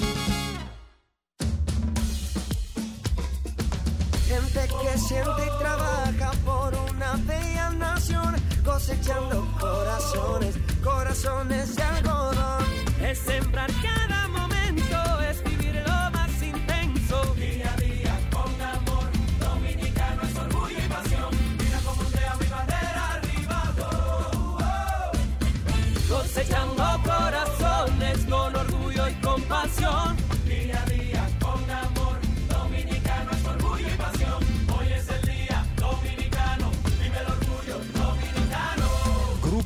[4.27, 8.35] Gente que siente y trabaja por una bella nación,
[8.77, 12.63] cosechando corazones, corazones de algodón.
[13.01, 17.33] Es sembrar cada momento, es vivir lo más intenso.
[17.33, 19.09] Día a día con amor,
[19.39, 21.31] dominicano es orgullo y pasión.
[21.57, 23.63] Mira cómo ondea mi bandera arriba.
[23.81, 26.15] oh, oh.
[26.15, 30.26] Cosechando corazones con orgullo y compasión.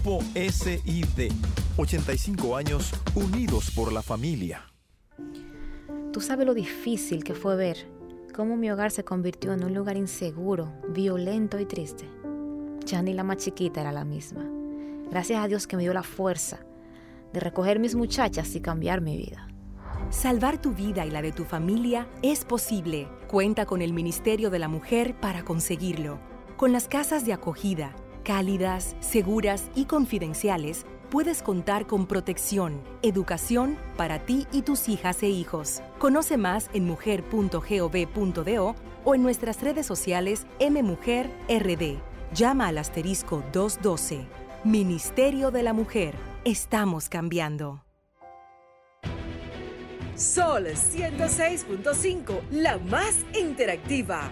[0.04, 1.32] Grupo SID.
[1.78, 4.64] 85 años unidos por la familia.
[6.12, 7.78] Tú sabes lo difícil que fue ver
[8.36, 12.10] cómo mi hogar se convirtió en un lugar inseguro, violento y triste.
[12.86, 14.44] Ya ni la más chiquita era la misma.
[15.12, 16.60] Gracias a Dios que me dio la fuerza
[17.32, 19.50] de recoger mis muchachas y cambiar mi vida.
[20.10, 23.08] Salvar tu vida y la de tu familia es posible.
[23.28, 26.20] Cuenta con el Ministerio de la Mujer para conseguirlo.
[26.58, 27.96] Con las casas de acogida,
[28.32, 35.28] cálidas, seguras y confidenciales, puedes contar con protección, educación para ti y tus hijas e
[35.28, 35.82] hijos.
[36.00, 41.98] Conoce más en mujer.gov.do o en nuestras redes sociales MMujerRD.
[42.34, 44.26] Llama al asterisco 212.
[44.64, 46.16] Ministerio de la Mujer.
[46.46, 47.84] Estamos cambiando.
[50.16, 54.32] Sol 106.5, la más interactiva.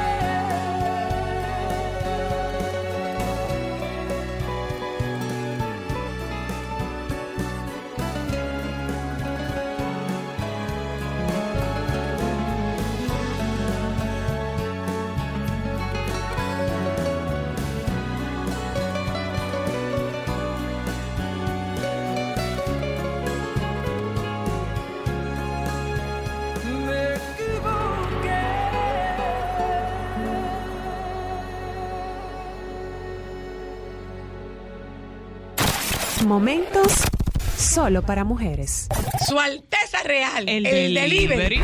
[36.31, 36.93] Momentos
[37.57, 38.87] solo para mujeres.
[39.27, 40.47] Su Alteza Real.
[40.47, 41.27] El, El, delivery.
[41.27, 41.61] delivery.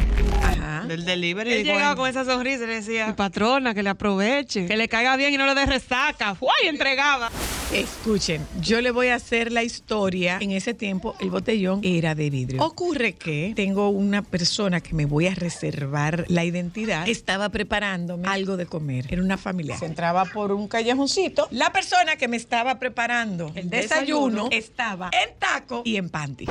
[0.67, 0.86] Ajá.
[0.88, 1.53] Del delivery.
[1.53, 5.15] Él llegaba con esa sonrisa y le decía, patrona, que le aproveche, que le caiga
[5.15, 6.36] bien y no le dé resaca.
[6.36, 6.49] ¡Fue!
[6.63, 7.32] Y entregaba.
[7.73, 10.38] Escuchen, yo le voy a hacer la historia.
[10.39, 12.63] En ese tiempo el botellón era de vidrio.
[12.63, 17.08] Ocurre que tengo una persona que me voy a reservar la identidad.
[17.08, 19.06] Estaba preparándome algo de comer.
[19.10, 19.77] Era una familia.
[19.77, 21.47] Se entraba por un callejoncito.
[21.51, 24.49] La persona que me estaba preparando el desayuno, desayuno.
[24.51, 26.45] estaba en taco y en panty.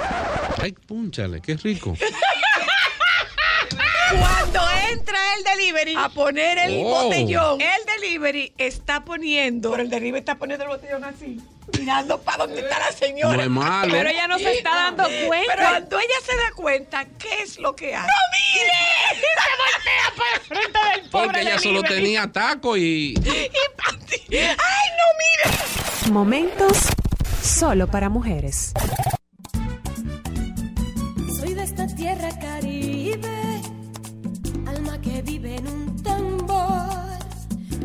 [0.60, 1.94] Ay, púnchale, qué rico.
[4.18, 7.04] Cuando entra el delivery a poner el Oh.
[7.04, 11.40] botellón, el delivery está poniendo, pero el delivery está poniendo el botellón así,
[11.78, 13.36] mirando para dónde está la señora.
[13.36, 13.92] No es malo.
[13.92, 15.54] Pero ella no se está dando cuenta.
[15.56, 18.06] Pero cuando ella se da cuenta, ¿qué es lo que hace?
[18.06, 19.20] ¡No mire!
[19.20, 23.14] Se voltea para el frente del pobre Porque ella solo tenía taco y.
[23.14, 24.36] Y panty.
[24.36, 25.06] ¡Ay, no
[26.04, 26.12] mire!
[26.12, 26.78] Momentos
[27.42, 28.72] solo para mujeres.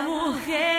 [0.00, 0.77] Solo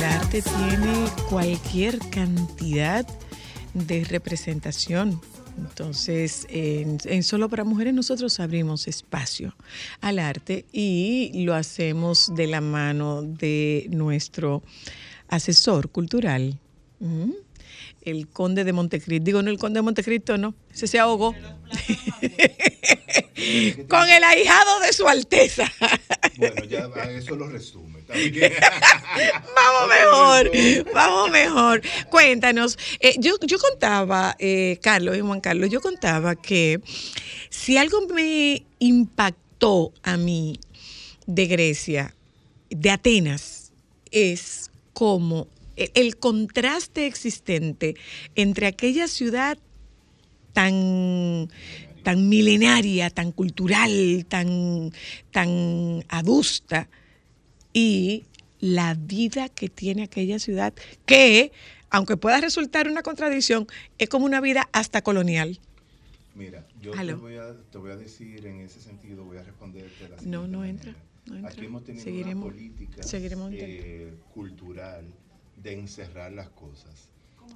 [0.00, 3.06] El arte tiene cualquier cantidad
[3.74, 5.20] de representación.
[5.58, 9.54] Entonces, en, Solo para Mujeres nosotros abrimos espacio
[10.00, 14.62] al arte y lo hacemos de la mano de nuestro
[15.28, 16.58] asesor cultural.
[18.02, 19.24] El conde de Montecristo.
[19.24, 21.34] Digo, no el conde de Montecristo, no, ese se ahogó.
[23.88, 25.70] Con el ahijado de su Alteza.
[26.36, 28.00] Bueno, ya a eso lo resume.
[28.10, 30.50] Vamos mejor,
[30.92, 31.80] vamos mejor.
[32.10, 36.80] Cuéntanos, eh, yo, yo contaba, eh, Carlos y Juan Carlos, yo contaba que
[37.50, 40.58] si algo me impactó a mí
[41.26, 42.16] de Grecia,
[42.68, 43.70] de Atenas,
[44.10, 45.46] es como
[45.84, 47.94] el, el contraste existente
[48.34, 49.58] entre aquella ciudad
[50.52, 51.48] tan
[52.02, 54.90] tan milenaria, tan cultural, tan,
[55.32, 56.88] tan adusta,
[57.74, 58.24] y
[58.58, 60.72] la vida que tiene aquella ciudad,
[61.04, 61.52] que,
[61.90, 63.66] aunque pueda resultar una contradicción,
[63.98, 65.60] es como una vida hasta colonial.
[66.34, 70.04] Mira, yo te voy, a, te voy a decir en ese sentido, voy a responderte
[70.04, 70.94] de la No, no entra,
[71.26, 71.50] no entra.
[71.50, 75.04] Aquí hemos tenido Seguiremos- una política seguiremos eh, cultural
[75.62, 77.08] de encerrar las cosas.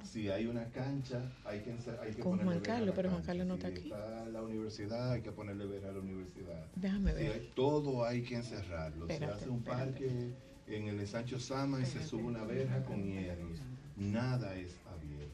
[0.03, 3.23] Si hay una cancha, hay que, hay que Con ponerle Juan Carlos, pero Juan.
[3.23, 3.87] Carlos no Si está aquí.
[3.91, 6.65] Está la universidad, hay que ponerle ver a la universidad.
[6.75, 7.31] Déjame Si ver.
[7.33, 9.07] hay- todo hay que encerrarlo.
[9.07, 9.91] Espérate, se hace un espérate.
[9.91, 10.33] parque
[10.67, 13.59] en el ensancho Sama y se sube una verja con hierros.
[13.97, 15.31] Nada es abierto.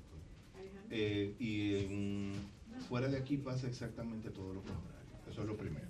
[0.89, 2.33] Eh, y en-
[2.87, 4.89] fuera de aquí pasa exactamente todo lo contrario.
[5.29, 5.87] Eso es lo primero.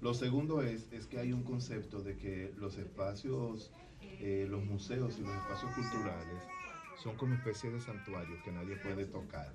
[0.00, 3.70] Lo segundo es, es que hay un concepto de que los espacios,
[4.20, 6.42] eh, los museos y los espacios culturales
[6.96, 9.52] son como especie de santuarios que nadie puede tocar.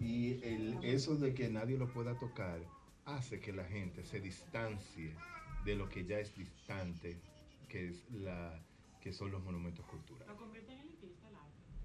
[0.00, 2.60] Y el, eso de que nadie lo pueda tocar
[3.04, 5.14] hace que la gente se distancie
[5.64, 7.18] de lo que ya es distante,
[7.68, 8.60] que, es la,
[9.00, 10.34] que son los monumentos culturales.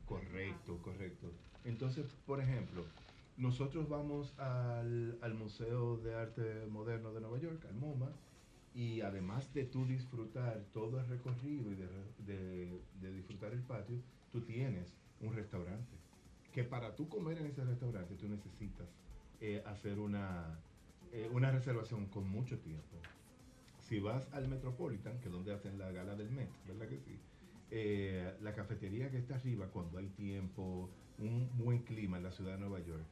[0.05, 1.31] Correcto, correcto.
[1.65, 2.83] Entonces, por ejemplo,
[3.37, 8.11] nosotros vamos al, al Museo de Arte Moderno de Nueva York, al MoMA,
[8.73, 11.87] y además de tú disfrutar todo el recorrido y de,
[13.01, 13.97] de- disfrutar el patio,
[14.31, 15.97] tú tienes un restaurante.
[16.53, 18.87] Que para tú comer en ese restaurante tú necesitas
[19.41, 20.59] eh, hacer una,
[21.11, 22.97] eh, una reservación con mucho tiempo.
[23.87, 27.17] Si vas al Metropolitan, que es donde hacen la gala del Met, ¿verdad que sí?
[27.71, 32.53] Eh, la cafetería que está arriba, cuando hay tiempo, un buen clima en la ciudad
[32.53, 33.05] de Nueva York,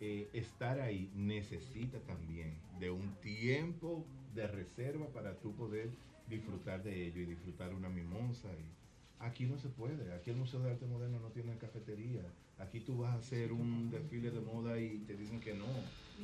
[0.00, 5.90] eh, estar ahí necesita también de un tiempo de reserva para tú poder
[6.28, 8.48] disfrutar de ello y disfrutar una mimosa.
[8.52, 12.22] Y aquí no se puede, aquí el Museo de Arte Moderno no tiene cafetería.
[12.58, 15.66] Aquí tú vas a hacer un desfile de moda y te dicen que no,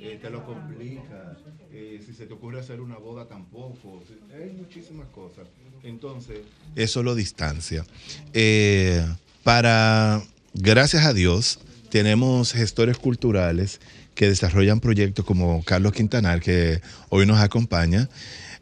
[0.00, 1.36] eh, te lo complica.
[1.72, 4.02] Eh, si se te ocurre hacer una boda tampoco.
[4.32, 5.48] Hay muchísimas cosas.
[5.82, 6.40] Entonces,
[6.76, 7.84] eso lo distancia.
[9.44, 10.22] Para,
[10.54, 11.60] gracias a Dios,
[11.94, 13.80] tenemos gestores culturales
[14.16, 18.08] que desarrollan proyectos como Carlos Quintanar, que hoy nos acompaña,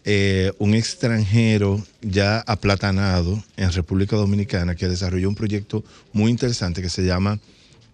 [0.05, 6.91] eh, un extranjero ya aplatanado en República Dominicana que desarrolló un proyecto muy interesante que
[6.91, 7.41] se llama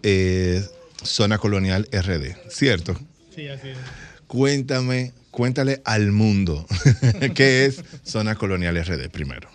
[0.02, 0.60] eh,
[1.04, 2.98] Zona Colonial RD, ¿cierto?
[3.32, 3.78] Sí, así es.
[4.26, 6.66] Cuéntame, cuéntale al mundo
[7.36, 9.48] qué es Zona Colonial RD primero.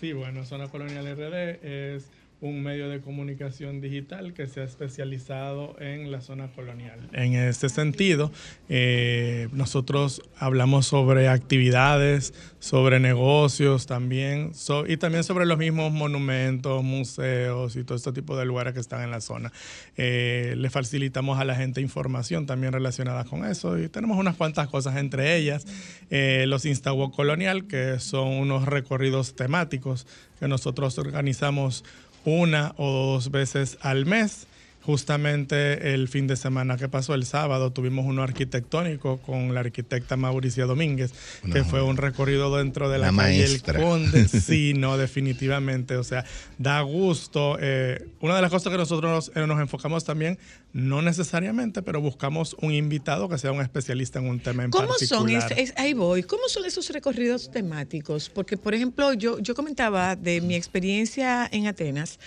[0.00, 2.04] Sí, bueno, Zona Colonial RD es
[2.42, 6.98] un medio de comunicación digital que se ha especializado en la zona colonial.
[7.12, 8.30] En este sentido,
[8.68, 16.84] eh, nosotros hablamos sobre actividades, sobre negocios también, so- y también sobre los mismos monumentos,
[16.84, 19.50] museos y todo este tipo de lugares que están en la zona.
[19.96, 24.68] Eh, le facilitamos a la gente información también relacionada con eso y tenemos unas cuantas
[24.68, 25.66] cosas, entre ellas
[26.10, 30.06] eh, los Instawalk Colonial, que son unos recorridos temáticos
[30.38, 31.82] que nosotros organizamos
[32.26, 34.46] una o dos veces al mes.
[34.82, 40.16] Justamente el fin de semana que pasó, el sábado, tuvimos uno arquitectónico con la arquitecta
[40.16, 41.12] Mauricia Domínguez,
[41.52, 43.44] que fue un recorrido dentro de la Una calle.
[43.46, 44.28] El Conde.
[44.28, 45.96] Sí, no, definitivamente.
[45.96, 46.24] O sea,
[46.58, 47.58] da gusto.
[47.60, 50.38] Eh, una de las cosas que nosotros nos, eh, nos enfocamos también,
[50.76, 54.92] no necesariamente, pero buscamos un invitado que sea un especialista en un tema en ¿Cómo
[55.06, 55.30] son?
[55.30, 56.22] es- es- ahí voy.
[56.22, 58.28] ¿Cómo son esos recorridos temáticos?
[58.28, 62.18] Porque, por ejemplo, yo, yo comentaba de mi experiencia en Atenas.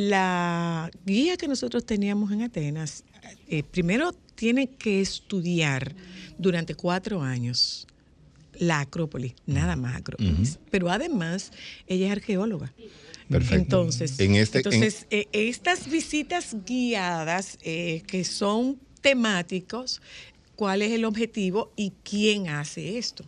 [0.00, 3.04] La guía que nosotros teníamos en Atenas,
[3.48, 5.94] eh, primero tiene que estudiar
[6.38, 7.86] durante cuatro años
[8.58, 10.58] la Acrópolis, nada más Acrópolis.
[10.70, 11.52] Pero además,
[11.86, 12.72] ella es arqueóloga.
[13.28, 13.56] Perfecto.
[13.56, 20.00] Entonces, En este- en- entonces eh, estas visitas guiadas eh, que son temáticos,
[20.54, 23.24] ¿cuál es el objetivo y quién hace esto?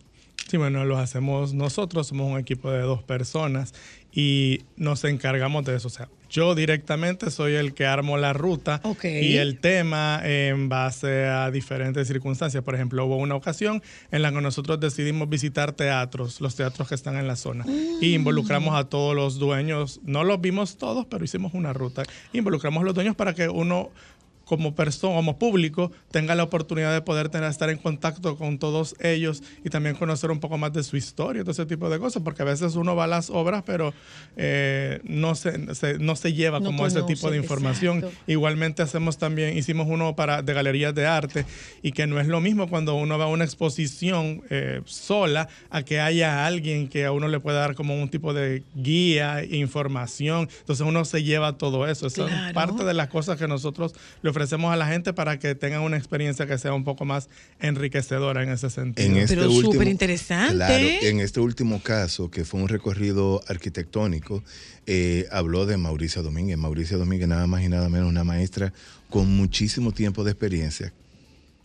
[0.49, 3.73] Sí, bueno, lo hacemos nosotros, somos un equipo de dos personas
[4.11, 5.87] y nos encargamos de eso.
[5.87, 11.25] O sea, yo directamente soy el que armo la ruta y el tema en base
[11.25, 12.63] a diferentes circunstancias.
[12.63, 16.95] Por ejemplo, hubo una ocasión en la que nosotros decidimos visitar teatros, los teatros que
[16.95, 17.65] están en la zona,
[18.01, 19.99] y involucramos a todos los dueños.
[20.03, 22.03] No los vimos todos, pero hicimos una ruta.
[22.33, 23.89] Involucramos a los dueños para que uno
[24.49, 28.95] como persona, como público, tenga la oportunidad de poder tener, estar en contacto con todos
[28.99, 32.23] ellos y también conocer un poco más de su historia, todo ese tipo de cosas,
[32.23, 33.93] porque a veces uno va a las obras, pero
[34.37, 37.97] eh, no, se, se- no se lleva No como ese tipo de información.
[37.99, 38.17] exacto.
[38.25, 41.45] Igualmente hacemos también, hicimos uno para de galerías de arte
[41.83, 45.83] y que no es lo mismo cuando uno va a una exposición eh, sola a
[45.83, 50.49] que haya alguien que a uno le pueda dar como un tipo de guía, información.
[50.61, 52.07] Entonces uno se lleva todo eso.
[52.07, 52.53] Eso es Claro.
[52.53, 53.93] parte de las cosas que nosotros
[54.23, 57.29] le ofrecemos a la gente para que tengan una experiencia que sea un poco más
[57.59, 59.07] enriquecedora en ese sentido.
[59.07, 60.55] En este Pero súper interesante.
[60.55, 64.43] Claro, en este último caso, que fue un recorrido arquitectónico,
[64.85, 66.57] eh, habló de Mauricia Domínguez.
[66.57, 68.73] Mauricia Domínguez, nada más y nada menos, una maestra
[69.09, 70.93] con muchísimo tiempo de experiencia,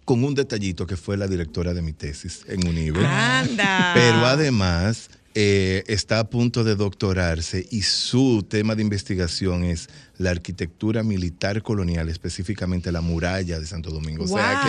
[0.05, 3.05] con un detallito que fue la directora de mi tesis en Unive.
[3.05, 3.93] Anda.
[3.95, 10.31] Pero además eh, está a punto de doctorarse y su tema de investigación es la
[10.31, 14.25] arquitectura militar colonial, específicamente la muralla de Santo Domingo.
[14.25, 14.63] O sea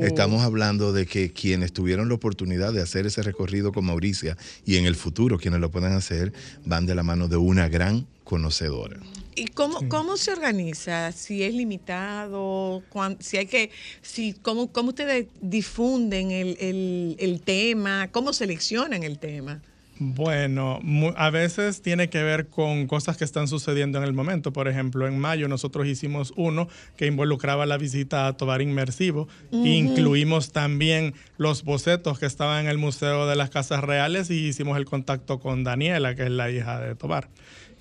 [0.00, 4.36] que estamos hablando de que quienes tuvieron la oportunidad de hacer ese recorrido con Mauricia
[4.66, 6.32] y en el futuro quienes lo puedan hacer
[6.66, 8.98] van de la mano de una gran conocedora.
[9.34, 11.12] ¿Y cómo, cómo se organiza?
[11.12, 13.70] Si es limitado, cuán- si hay que,
[14.02, 19.62] si, cómo, cómo ustedes difunden el, el- el tema, cómo seleccionan el tema.
[20.02, 20.80] Bueno,
[21.16, 24.50] a veces tiene que ver con cosas que están sucediendo en el momento.
[24.50, 29.28] Por ejemplo, en mayo nosotros hicimos uno que involucraba la visita a Tobar Inmersivo.
[29.50, 29.66] Ujú.
[29.66, 34.78] Incluimos también los bocetos que estaban en el Museo de las Casas Reales y hicimos
[34.78, 37.28] el contacto con Daniela, que es la hija de Tobar.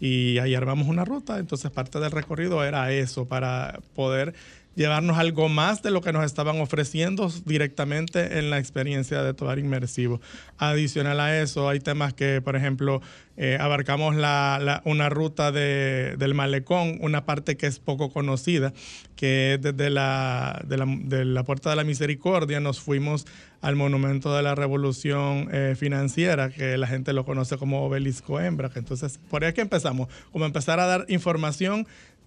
[0.01, 1.39] Y ahí armamos una ruta.
[1.39, 4.33] Entonces parte del recorrido era eso, para poder
[4.79, 9.59] llevarnos algo más de lo que nos estaban ofreciendo directamente en la experiencia de Tobar
[9.59, 10.21] Inmersivo.
[10.57, 13.01] Adicional a eso, hay temas que, por ejemplo,
[13.35, 18.71] eh, abarcamos la- una ruta de- del malecón, una parte que es poco conocida,
[19.17, 23.27] que es desde la, de la, Puerta de la Misericordia, nos fuimos
[23.61, 28.71] al Monumento de la Revolución eh, Financiera, que la gente lo conoce como Obelisco Hembra.
[28.75, 31.85] Entonces, por ahí es que empezamos, como empezar a dar información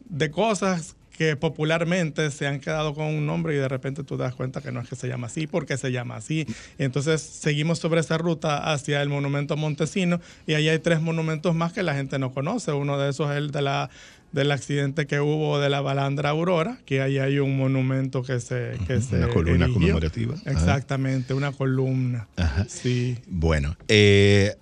[0.09, 4.23] de cosas que popularmente se han quedado con un nombre y de repente tú te
[4.23, 6.47] das cuenta que no es que se llama así, porque se llama así.
[6.79, 11.73] Entonces seguimos sobre esa ruta hacia el monumento Montesino y ahí hay tres monumentos más
[11.73, 12.73] que la gente no conoce.
[12.73, 13.91] Uno de esos es el de la
[14.33, 18.79] del accidente que hubo de la balandra Aurora, que ahí hay un monumento que se
[18.87, 19.75] que se Una columna erigió.
[19.75, 20.35] conmemorativa.
[20.37, 20.51] Ajá.
[20.53, 22.29] Exactamente, una columna.
[22.37, 22.65] Ajá.
[22.67, 23.19] Sí.
[23.27, 24.57] Bueno, eh,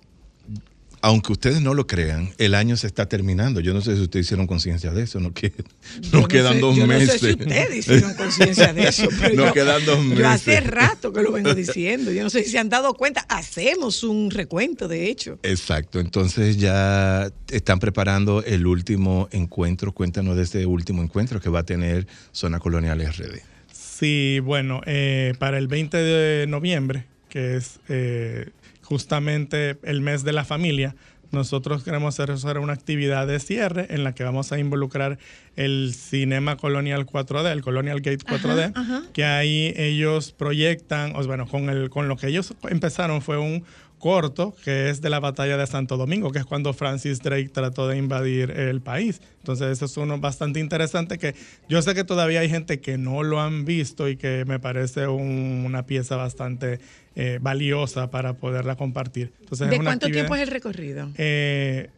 [1.01, 3.59] aunque ustedes no lo crean, el año se está terminando.
[3.59, 5.19] Yo no sé si ustedes hicieron conciencia de eso.
[5.19, 5.51] No, que,
[6.03, 7.21] nos no quedan sé- dos yo no sé meses.
[7.21, 10.19] si ustedes hicieron conciencia de eso, pero nos yo- quedan dos meses.
[10.19, 12.11] Yo hace rato que lo vengo diciendo.
[12.11, 13.25] Yo no sé si se han dado cuenta.
[13.29, 15.39] Hacemos un recuento, de hecho.
[15.43, 19.91] Exacto, entonces ya están preparando el último encuentro.
[19.93, 23.39] Cuéntanos de este último encuentro que va a tener Zona Colonial RD.
[23.73, 28.49] Sí, bueno, eh, para el 20 de noviembre, que es eh,
[28.91, 30.97] justamente el mes de la familia,
[31.31, 35.17] nosotros queremos hacer una actividad de cierre en la que vamos a involucrar
[35.55, 41.69] el Cinema Colonial 4D, el Colonial Gate 4D, que ahí ellos proyectan, o bueno, con,
[41.69, 43.63] el, con lo que ellos empezaron fue un
[44.01, 47.87] corto, que es de la batalla de Santo Domingo, que es cuando Francis Drake trató
[47.87, 49.21] de invadir el país.
[49.37, 51.35] Entonces, eso es uno bastante interesante que
[51.69, 55.07] yo sé que todavía hay gente que no lo han visto y que me parece
[55.07, 56.79] un- una pieza bastante
[57.15, 59.33] eh, valiosa para poderla compartir.
[59.41, 61.09] Entonces, ¿De es una cuánto tiempo es el recorrido?
[61.17, 61.89] eh,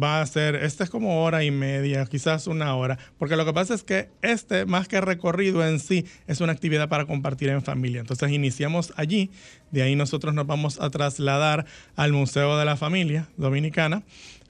[0.00, 3.52] va a ser, este es como hora y media, quizás una hora, porque lo que
[3.52, 7.62] pasa es que este, más que recorrido en sí, es una actividad para compartir en
[7.62, 8.00] familia.
[8.00, 9.30] Entonces iniciamos allí,
[9.70, 11.66] de ahí nosotros nos vamos a trasladar
[11.96, 14.02] al Museo de la Familia Dominicana.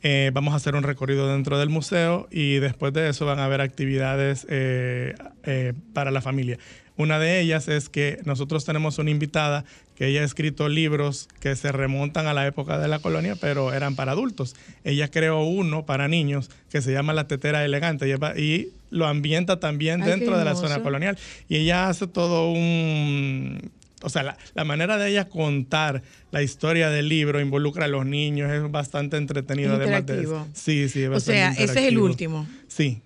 [0.05, 3.45] Eh, vamos a hacer un recorrido dentro del museo y después de eso van a
[3.45, 5.15] haber actividades eh,
[5.45, 6.59] eh, para la familia.
[6.97, 9.65] Una de ellas es que nosotros tenemos una invitada
[9.97, 13.73] que ella ha escrito libros que se remontan a la época de la colonia, pero
[13.73, 14.55] eran para adultos.
[14.85, 20.03] Ella creó uno para niños que se llama La Tetera Elegante y, lo ambienta también
[20.03, 21.17] Ay, dentro de la zona colonial.
[21.49, 23.71] Y ella hace todo un...
[24.03, 28.05] O sea, la, la manera de ella contar la historia del libro involucra a los
[28.07, 29.75] niños, es bastante entretenido.
[29.75, 30.49] además de- Interactivo.
[30.55, 32.05] sí, sí, es O sea, ese es el interactivo.
[32.05, 32.49] último.
[32.69, 33.03] Sí.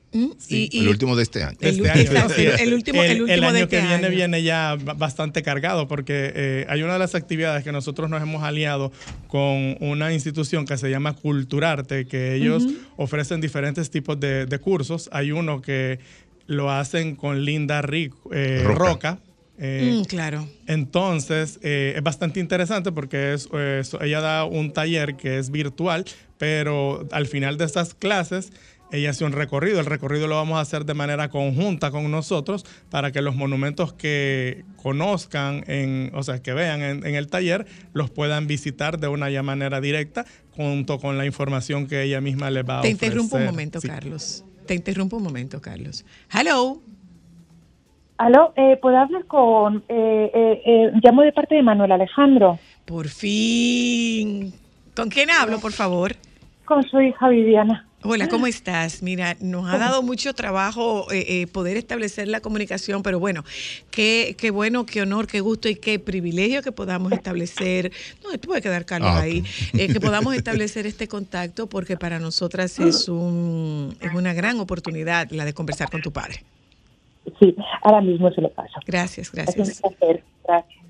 [0.49, 1.59] Y- y- el último de este año.
[1.61, 2.42] De El este año, exacto, sí.
[2.47, 4.09] el- el último- el último año de este que viene año.
[4.16, 8.22] viene ya ba- bastante cargado porque eh, hay una de las actividades que nosotros nos
[8.22, 8.92] hemos aliado
[9.28, 12.64] con una institución que se llama Culturarte, que ellos
[12.97, 15.11] ofrecen diferentes tipos de, de cursos.
[15.12, 15.99] Hay uno que
[16.47, 18.78] lo hacen con Linda Ric- eh, Roca.
[18.78, 19.18] Roca.
[19.59, 20.48] Eh, Mm, claro.
[20.66, 23.48] entonces, eh, es bastante interesante porque es,
[24.00, 26.04] ella da un taller que es virtual,
[26.38, 28.52] pero al final de estas clases,
[28.92, 29.80] ella hace un recorrido.
[29.80, 33.92] El recorrido lo vamos a hacer de manera conjunta con nosotros para que los monumentos
[33.92, 39.09] que conozcan, en, o sea, que vean en, en el taller, los puedan visitar de
[39.09, 42.88] una ya manera directa junto con la información que ella misma les va a Te
[42.88, 43.09] ofrecer.
[43.09, 43.88] interrumpo un momento, Sí.
[43.88, 44.44] Carlos.
[44.66, 46.04] Te interrumpo un momento, Carlos.
[46.32, 46.80] Hello.
[48.19, 49.85] Aló, eh, ¿puedo hablar con...
[49.89, 52.59] eh, eh, eh, llamo de parte de Manuel Alejandro.
[52.85, 54.53] Por fin.
[54.95, 56.14] ¿Con quién hablo, por favor?
[56.64, 57.87] Con su hija Viviana.
[58.03, 59.03] Hola, ¿cómo estás?
[59.03, 63.45] Mira, nos ha dado mucho trabajo eh, eh, poder establecer la comunicación, pero bueno,
[63.91, 67.91] qué, qué bueno, qué honor, qué gusto y qué privilegio que podamos establecer,
[68.23, 69.43] no, te puede quedar Carlos Ah, ahí,
[69.73, 75.29] eh, que podamos establecer este contacto porque para nosotras es, un, es una gran oportunidad
[75.31, 76.45] la de conversar con tu padre.
[77.41, 78.80] Sí, ahora mismo se lo paso.
[78.87, 79.80] Gracias, Es un gracias.
[79.80, 80.24] placer.
[80.47, 80.82] Gracias.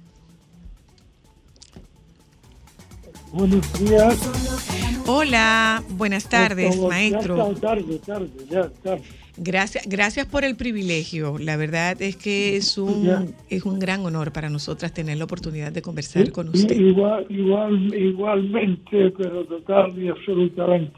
[3.32, 5.03] Buenos días.
[5.09, 7.36] Hola, buenas tardes, favor, maestro.
[7.36, 9.03] Ya está tarde, tarde, ya tarde.
[9.38, 11.36] Gracias, gracias por el privilegio.
[11.38, 12.82] La verdad es que es Ya.
[12.82, 16.74] un, es un gran honor para nosotras tener la oportunidad de conversar con usted.
[16.74, 20.92] Igual, igual, igualmente, pero total y absolutamente.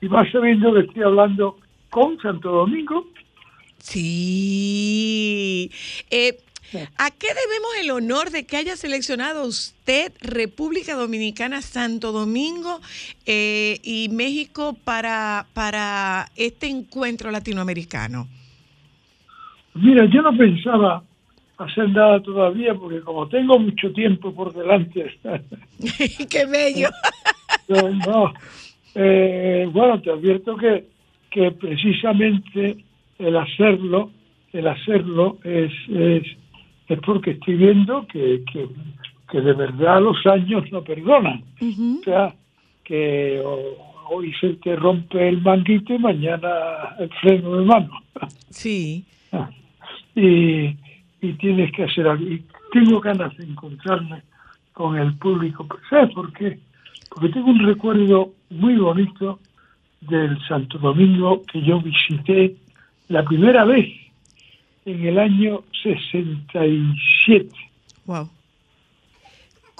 [0.00, 1.56] Y más sabiendo que estoy hablando
[1.90, 3.04] con Santo Domingo.
[3.78, 5.70] Sí.
[6.10, 6.38] Eh,
[6.98, 12.80] ¿A qué debemos el honor de que haya seleccionado usted República Dominicana, Santo Domingo
[13.24, 18.28] eh, y México para, para este encuentro latinoamericano?
[19.74, 21.02] Mira, yo no pensaba
[21.56, 25.18] hacer nada todavía porque como tengo mucho tiempo por delante,
[26.28, 26.90] ¡Qué bello!
[27.68, 28.34] no, no.
[28.94, 30.86] Eh, bueno, te advierto que,
[31.30, 32.84] que precisamente
[33.18, 34.10] el hacerlo,
[34.52, 36.22] el hacerlo es, es,
[36.88, 38.68] es porque estoy viendo que, que,
[39.30, 41.44] que de verdad los años no perdonan.
[41.60, 42.34] O sea,
[42.84, 43.42] que
[44.10, 46.48] hoy se te rompe el manguito y mañana
[46.98, 47.90] el freno de mano.
[48.50, 49.04] Sí.
[50.14, 50.76] y,
[51.20, 52.24] y tienes que hacer algo.
[52.24, 52.42] Y
[52.72, 54.22] tengo ganas de encontrarme
[54.72, 55.66] con el público.
[55.90, 56.58] ¿Sabes por qué?
[57.10, 59.40] Porque tengo un recuerdo muy bonito
[60.00, 62.54] del Santo Domingo que yo visité
[63.08, 63.86] la primera vez
[64.84, 67.48] en el año 67.
[68.06, 68.28] Wow.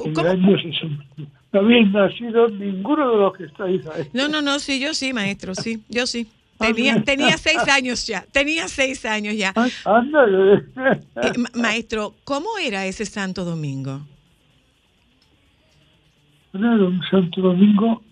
[0.04, 1.28] En el año 67.
[1.52, 4.04] No habéis nacido ninguno de los que estáis ahí.
[4.12, 6.26] No, no, no, sí, yo sí, maestro, sí, yo sí.
[6.58, 9.54] Tenía, tenía seis años ya, tenía seis años ya.
[9.84, 10.64] Ándale.
[10.76, 14.00] Eh, ma- maestro, ¿cómo era ese Santo Domingo?
[16.52, 18.02] Claro, un Santo Domingo,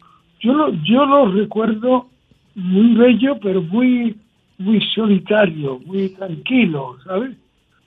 [0.41, 2.09] yo lo, yo lo recuerdo
[2.55, 4.17] muy bello, pero muy
[4.59, 7.37] muy solitario, muy tranquilo, ¿sabes?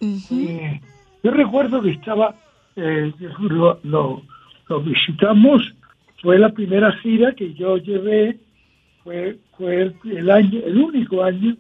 [0.01, 0.79] Eh,
[1.23, 2.35] yo recuerdo que estaba,
[2.75, 4.21] eh, lo, lo,
[4.67, 5.73] lo visitamos,
[6.21, 8.37] fue la primera gira que yo llevé,
[9.03, 11.55] fue, fue el, el año, el único año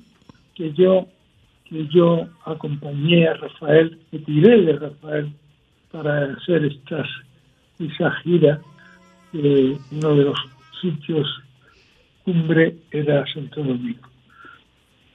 [0.55, 1.07] que yo
[1.69, 5.31] que yo acompañé a Rafael, que tiré de Rafael
[5.91, 7.07] para hacer estas
[7.77, 8.59] esa gira,
[9.33, 10.39] eh, uno de los
[10.81, 11.27] sitios
[12.25, 14.08] cumbre era Santo Domingo.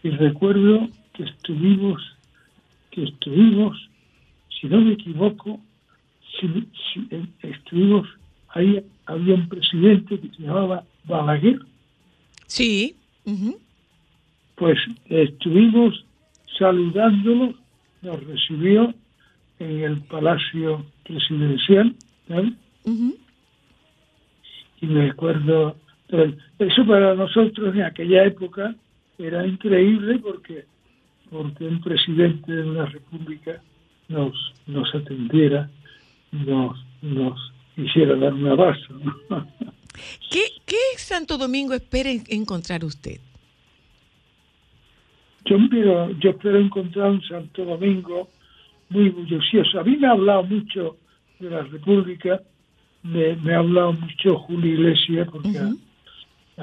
[0.05, 2.01] Y recuerdo que estuvimos,
[2.91, 3.75] que estuvimos,
[4.61, 5.59] si no me equivoco,
[6.39, 6.47] si,
[6.93, 8.07] si- eh, estuvimos
[8.49, 11.59] ahí, había un presidente que se llamaba Balaguer,
[12.47, 12.95] Sí.
[14.57, 14.79] pues
[15.09, 16.05] estuvimos
[16.59, 17.55] saludándolo,
[18.03, 18.95] nos recibió
[19.59, 21.97] en el Palacio Presidencial,
[22.29, 22.53] ¿sabes?
[24.83, 25.77] y me acuerdo,
[26.09, 28.75] pero eso para nosotros en aquella época
[29.19, 30.65] era increíble porque
[31.31, 33.62] porque un presidente de una república
[34.09, 34.35] nos
[34.67, 35.71] nos atendiera,
[36.33, 37.39] nos nos
[37.75, 38.95] quisiera dar un abrazo.
[39.31, 39.47] ¿no?
[40.31, 43.21] ¿Qué, qué Santo Domingo espera en- encontrar usted?
[45.45, 48.29] Yo espero, yo espero encontrar un Santo Domingo
[48.89, 49.79] muy bullicioso.
[49.81, 50.97] A mí me ha hablado mucho
[51.39, 52.41] de la República,
[53.03, 55.71] me, me ha hablado mucho Julio Iglesias, porque ha,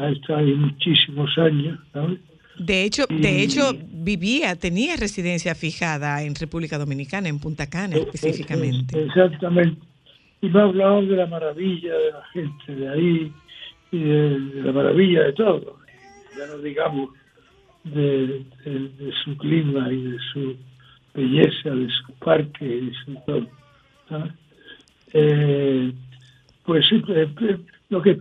[0.02, 2.20] ha estado ahí muchísimos años, ¿sabes?
[2.66, 9.03] De hecho, de hecho vivía, tenía residencia fijada en República Dominicana, en Punta Cana específicamente.
[9.03, 9.82] Exactamente.
[10.41, 13.32] Y me ha hablado de la maravilla de la gente de ahí
[13.91, 15.78] y de, de la maravilla de todo.
[16.38, 17.09] Ya no digamos
[17.84, 20.55] de, de- de su clima y de su
[21.14, 23.47] belleza, de su parque y de su todo.
[24.09, 24.34] ¿sabes?
[25.14, 25.91] Eh,
[26.66, 27.01] pues eh,
[27.41, 27.57] eh,
[27.89, 28.18] lo que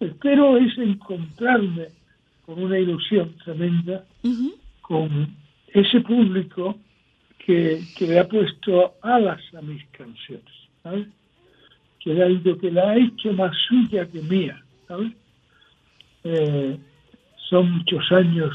[0.00, 1.88] espero es encontrarme
[2.46, 4.04] con una ilusión tremenda
[4.80, 5.34] con
[5.68, 6.78] ese público
[7.38, 11.08] que, que le ha puesto alas a mis canciones, ¿sabes?
[12.00, 15.12] Que le ha, ido- que la ha hecho más suya que mía, ¿sabes?
[16.24, 16.78] Eh,
[17.48, 18.50] son muchos años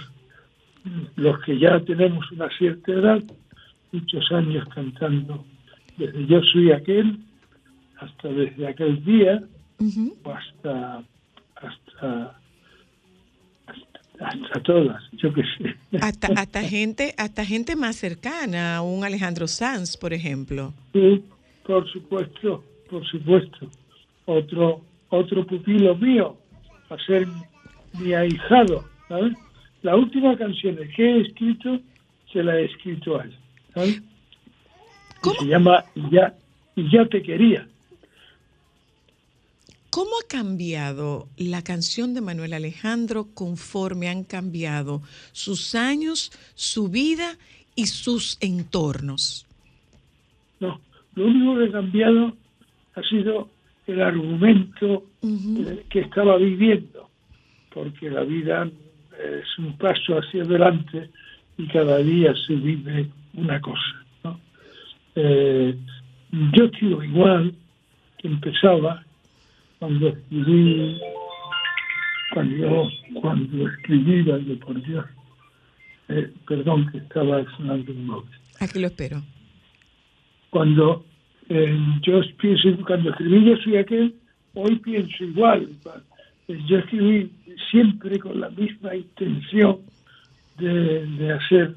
[1.16, 3.22] los que ya tenemos una cierta edad,
[3.92, 5.46] muchos años cantando
[5.98, 7.18] desde Yo soy aquel
[7.98, 9.44] hasta desde aquel día
[10.24, 11.04] o hasta
[11.56, 12.39] hasta
[14.20, 15.76] hasta, todas, yo qué sé.
[16.02, 20.74] Hasta, hasta gente, hasta gente más cercana, un Alejandro Sanz, por ejemplo.
[20.94, 21.24] Sí,
[21.66, 23.70] por supuesto, por supuesto.
[24.26, 26.38] Otro, otro pupilo mío,
[26.90, 27.28] a ser
[28.00, 29.34] mi ahijado, ¿sabes?
[29.82, 31.80] La última canción que he escrito,
[32.32, 33.36] se la he escrito a él,
[33.74, 34.02] ¿sabes?
[35.26, 36.34] Y se llama ya,
[36.76, 37.68] y ya te quería.
[39.90, 47.38] ¿Cómo ha cambiado la canción de Manuel Alejandro conforme han cambiado sus años, su vida
[47.76, 49.48] y sus entornos?
[50.60, 50.80] No,
[51.16, 52.34] lo único que ha cambiado
[52.94, 53.50] ha sido
[53.88, 57.10] el argumento eh, que estaba viviendo,
[57.74, 58.70] porque la vida
[59.18, 61.10] es un paso hacia adelante
[61.58, 64.06] y cada día se vive una cosa.
[64.24, 64.40] ¿no?
[65.16, 65.76] Eh,
[66.54, 67.56] yo sigo igual
[68.20, 69.04] que empezaba
[69.80, 70.98] cuando escribí,
[72.34, 72.90] cuando, yo-
[73.22, 75.06] cuando escribí, vaya por Dios,
[76.10, 79.22] eh, perdón que estaba sonando un móvil Aquí lo espero.
[80.50, 81.06] cuando
[81.50, 84.14] eh, yo pienso, cuando escribí Yo soy aquel,
[84.54, 85.70] hoy pienso igual.
[86.48, 87.32] Eh, Yo escribí
[87.72, 89.78] siempre con la misma intención
[90.58, 91.76] de, de hacer,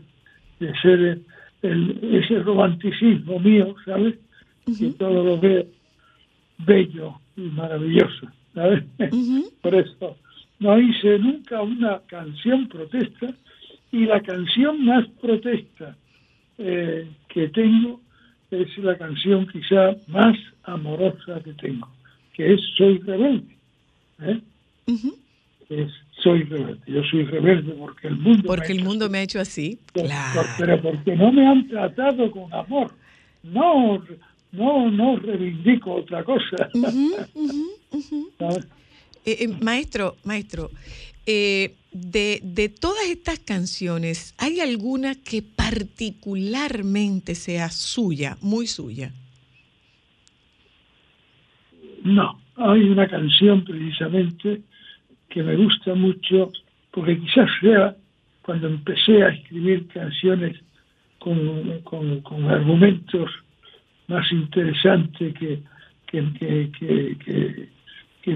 [0.61, 1.21] de ser
[1.63, 4.19] el- ese romanticismo mío, ¿sabes?
[4.79, 5.65] Que todo lo veo
[6.59, 8.85] bello maravilloso, ¿sabes?
[9.63, 10.17] Por eso
[10.59, 13.35] no hice nunca una canción protesta
[13.91, 15.97] y la canción más protesta
[16.59, 18.01] eh, que tengo
[18.51, 21.89] es la canción quizá más amorosa que tengo,
[22.35, 23.57] que es Soy rebelde.
[24.21, 24.41] ¿eh?
[25.69, 25.91] Es
[26.23, 26.81] Soy rebelde.
[26.87, 28.43] Yo soy rebelde porque el mundo...
[28.47, 29.79] Porque me el mundo me ha hecho así.
[29.93, 30.43] Claro.
[30.59, 32.93] pero porque no me han tratado con amor.
[33.43, 34.03] No,
[34.53, 36.69] no, no reivindico otra cosa.
[39.25, 40.71] Eh, eh, maestro, maestro,
[41.27, 49.13] eh, de, de todas estas canciones, ¿hay alguna que particularmente sea suya, muy suya?
[52.03, 54.63] No, hay una canción precisamente
[55.29, 56.51] que me gusta mucho,
[56.91, 57.97] porque quizás sea
[58.43, 60.59] cuando empecé a escribir canciones
[61.21, 63.31] con, con- con argumentos
[64.13, 65.63] más interesantes que,
[66.07, 67.69] que, que, que, que-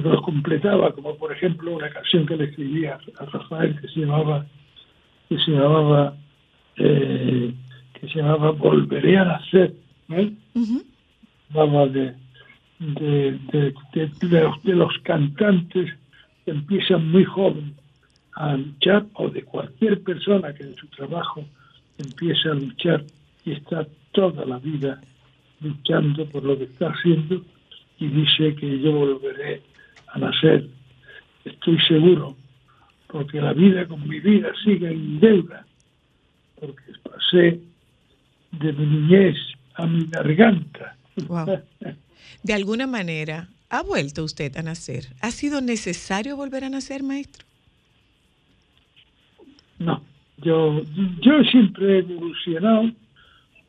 [0.00, 2.98] los completaba, como por ejemplo una canción que le escribí a,
[3.32, 4.44] Rafael que se llamaba
[5.28, 6.16] que se llamaba
[6.76, 7.54] eh,
[7.94, 9.74] que se llamaba Volveré a nacer,
[10.10, 10.32] ¿eh?
[12.80, 15.88] De, de, de- de los, de los cantantes
[16.44, 17.74] que empiezan muy joven
[18.34, 21.44] a luchar o de cualquier persona que en su trabajo
[21.96, 23.04] empieza a luchar
[23.44, 25.00] y está toda la vida
[25.61, 27.42] luchando por lo que está haciendo
[27.98, 29.62] y dice que yo volveré
[30.09, 30.68] a nacer
[31.46, 32.36] estoy seguro,
[33.09, 35.66] porque la vida con mi vida sigue en deuda,
[36.61, 37.61] porque pasé
[38.52, 39.36] de mi niñez
[39.74, 40.96] a mi garganta.
[41.26, 41.62] Wow.
[42.42, 45.07] De alguna manera, ¿ha vuelto usted a nacer?
[45.20, 47.44] ¿Ha sido necesario volver a nacer, maestro?
[49.78, 50.02] No,
[50.38, 50.82] yo,
[51.20, 52.90] yo siempre he evolucionado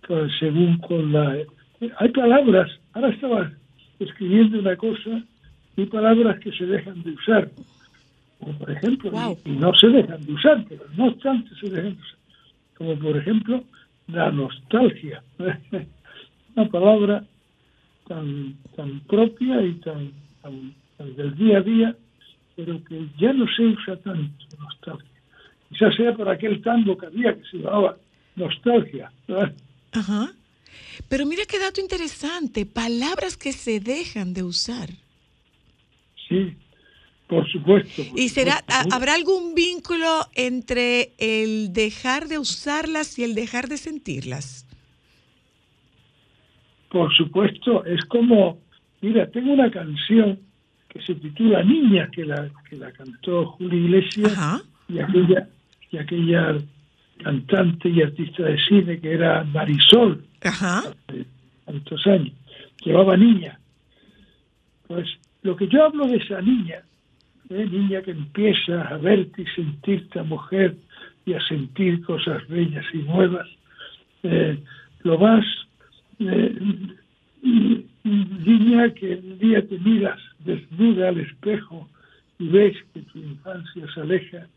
[0.07, 1.37] pues, según con la...
[1.99, 3.51] Hay palabras, ahora estaba
[3.99, 5.21] escribiendo una cosa,
[5.77, 7.49] hay palabras que se dejan de usar,
[8.39, 9.11] como por ejemplo,
[9.45, 12.17] y, y no se dejan de usar, pero no obstante se dejan de usar,
[12.77, 13.63] como por ejemplo
[14.07, 15.21] la nostalgia,
[16.55, 17.23] una palabra
[18.07, 20.11] tan, tan propia y tan,
[20.41, 21.95] tan- tan del día a día,
[22.55, 25.09] pero que ya no se usa tanto, nostalgia.
[25.69, 27.97] Quizás sea por aquel tango que había que se llamaba
[28.35, 29.11] nostalgia.
[29.27, 29.53] ¿verdad?
[29.91, 30.31] Ajá.
[31.09, 34.89] Pero mira qué dato interesante, palabras que se dejan de usar.
[36.27, 36.55] Sí,
[37.27, 38.03] por supuesto.
[38.09, 38.95] por ¿Y será, supuesto.
[38.95, 44.65] habrá algún vínculo entre el dejar de usarlas y el dejar de sentirlas?
[46.89, 48.59] Por supuesto, es como,
[49.01, 50.39] mira, tengo una canción
[50.89, 55.49] que se titula Niña, que la, que la cantó Julio Iglesias y aquella,
[55.91, 56.57] y aquella
[57.23, 61.25] cantante y artista de cine que era Marisol, hace
[61.65, 62.33] tantos años,
[62.83, 63.59] llevaba niña.
[64.87, 65.07] Pues
[65.43, 66.81] lo que yo hablo de esa niña,
[67.49, 67.67] ¿eh?
[67.69, 70.75] niña que empieza a verte y sentirte a mujer
[71.25, 73.47] y a sentir cosas bellas y nuevas,
[74.23, 74.57] eh,
[75.03, 75.45] lo vas,
[76.19, 76.57] eh,
[77.43, 81.89] niña que un día te miras desnuda al espejo
[82.39, 84.47] y ves que tu infancia se aleja,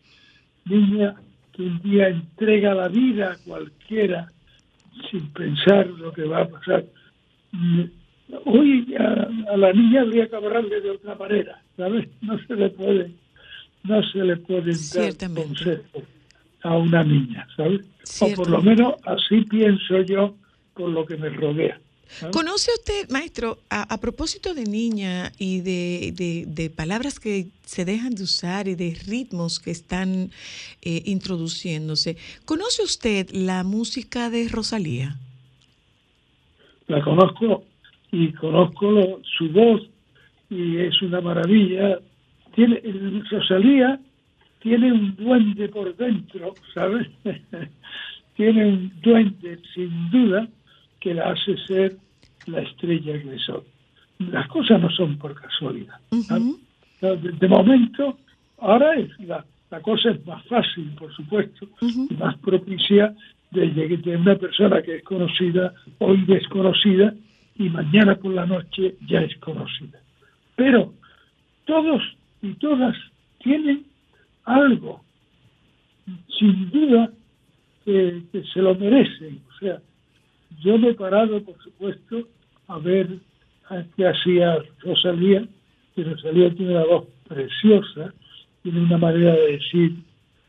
[0.64, 1.14] niña
[1.52, 4.28] que un día entrega la vida a cualquiera
[5.10, 6.84] sin pensar lo que va a pasar.
[7.52, 7.84] Mm,
[8.44, 12.08] Hoy a, a la niña habría que hablarle de otra manera, ¿sabes?
[12.20, 13.10] No se le puede,
[13.84, 16.02] no se le puede dar consejo
[16.62, 17.80] a una niña, ¿sabes?
[18.20, 20.34] O por lo menos así pienso yo
[20.74, 21.80] por lo que me rodea.
[22.18, 22.34] ¿Sabes?
[22.36, 27.84] ¿Conoce usted, maestro, a, a propósito de niña y de, de- de palabras que se
[27.84, 30.30] dejan de usar y de ritmos que están
[30.82, 35.16] eh, introduciéndose, ¿conoce usted la música de Rosalía?
[36.88, 37.64] la conozco
[38.10, 39.82] y conozco lo- su voz
[40.50, 42.00] y es una maravilla.
[42.54, 42.80] Tiene
[43.30, 44.00] Rosalía
[44.60, 47.06] tiene un duende por dentro, ¿sabes?
[48.36, 50.48] tiene un duende sin duda
[51.00, 51.96] que la hace ser
[52.46, 53.62] la estrella hoy.
[54.18, 55.98] Las cosas no son por casualidad.
[57.00, 58.18] De, de momento,
[58.58, 63.14] ahora es la, la cosa es más fácil, por supuesto, y más propicia
[63.50, 67.14] de, de, una persona que es conocida, hoy desconocida,
[67.56, 69.98] y mañana por la noche ya es conocida.
[70.56, 70.94] Pero
[71.64, 72.02] todos
[72.42, 72.96] y todas
[73.38, 73.84] tienen
[74.44, 75.02] algo,
[76.38, 77.10] sin duda,
[77.84, 78.22] que
[78.52, 79.40] se lo merecen.
[79.48, 79.80] O sea,
[80.58, 82.28] yo me he parado, por supuesto,
[82.68, 83.18] a ver
[83.68, 85.46] a qué hacía Rosalía,
[85.96, 88.12] y Rosalía tiene una voz preciosa,
[88.62, 89.94] tiene una manera de decir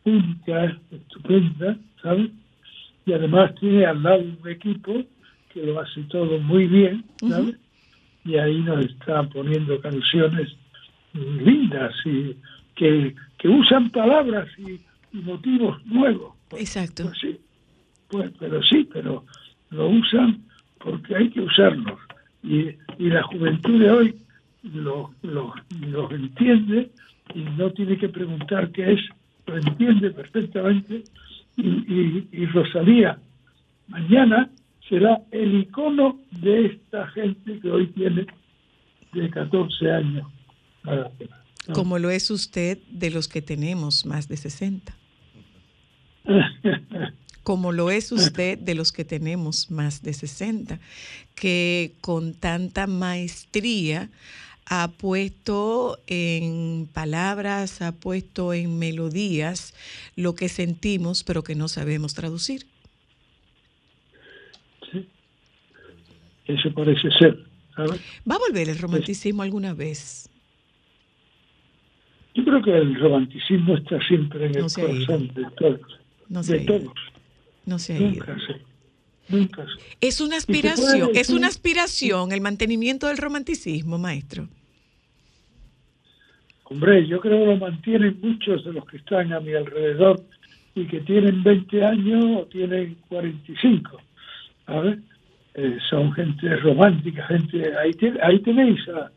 [0.04, 2.32] única, estupenda, ¿sabes?
[3.06, 5.04] Y además tiene al lado un equipo
[5.54, 7.56] que lo hace todo muy bien, ¿sabes?
[8.26, 10.50] Y ahí nos están poniendo canciones
[11.14, 12.36] lindas y
[12.76, 14.80] que, que usan palabras y,
[15.18, 16.34] y motivos nuevos.
[16.58, 17.04] Exacto.
[17.04, 17.40] Pues sí,
[18.10, 19.26] pues, pero sí, pero
[19.72, 20.42] lo usan
[20.80, 22.00] porque hay que usarlos.
[22.44, 24.16] Y, y la juventud de hoy
[24.64, 26.90] lo, lo, lo entiende
[27.34, 29.02] y no tiene que preguntar qué es,
[29.48, 31.04] lo entiende perfectamente.
[31.58, 33.18] Y, y, y Rosalía
[33.88, 34.50] mañana
[34.88, 38.26] será el icono de esta gente que hoy tiene
[39.14, 40.28] de 14 años.
[40.84, 41.12] para.
[41.74, 44.96] Como lo es usted de los que tenemos más de 60.
[47.44, 50.80] Como lo es usted de los que tenemos más de 60,
[51.34, 54.10] que con tanta maestría
[54.66, 59.74] ha puesto en palabras, ha puesto en melodías
[60.16, 62.66] lo que sentimos pero que no sabemos traducir.
[66.46, 67.46] Eso parece ser.
[67.76, 68.02] ¿sabes?
[68.30, 70.30] ¿Va a volver el romanticismo alguna vez?
[72.34, 76.00] Yo creo que el romanticismo está siempre en el No corazón de todos.
[76.30, 76.94] No de todos.
[77.72, 78.10] No se ha ido.
[78.10, 79.36] Nunca se.
[79.36, 80.08] Nunca se.
[80.08, 84.48] Es una aspiración, es decir- una aspiración el mantenimiento del romanticismo, maestro.
[86.66, 90.22] Hombre, yo creo que lo mantienen muchos de los que están a mi alrededor
[90.76, 93.98] y que tienen 20 años o tienen 45.
[94.66, 95.00] ¿sabes?
[95.56, 97.76] Eh, son gente romántica, gente.
[97.78, 99.12] Ahí, te- ahí tenéis a-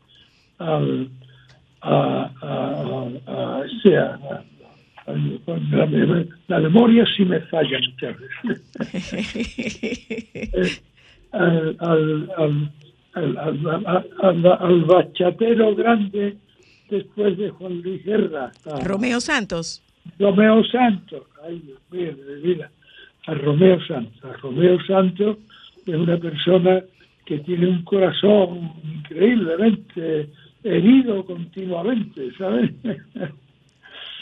[0.58, 0.80] a,
[1.82, 4.44] a, a- a- a- a-
[5.06, 8.16] la, me- la memoria sí me falla muchas
[8.92, 10.82] veces.
[11.32, 12.30] Al, al,
[13.14, 13.38] al,
[14.60, 16.36] al, bachatero grande
[16.88, 18.50] después de Juan Luis Guerra.
[18.66, 19.82] a- Romeo Santos.
[20.18, 22.70] Romeo Santos, ay Dios mío, de mi vida,
[23.26, 24.24] a Romeo Santos.
[24.24, 25.38] A Romeo Santos
[25.86, 26.82] es una persona
[27.24, 30.28] que tiene un corazón increíblemente
[30.62, 32.70] herido continuamente, ¿sabes?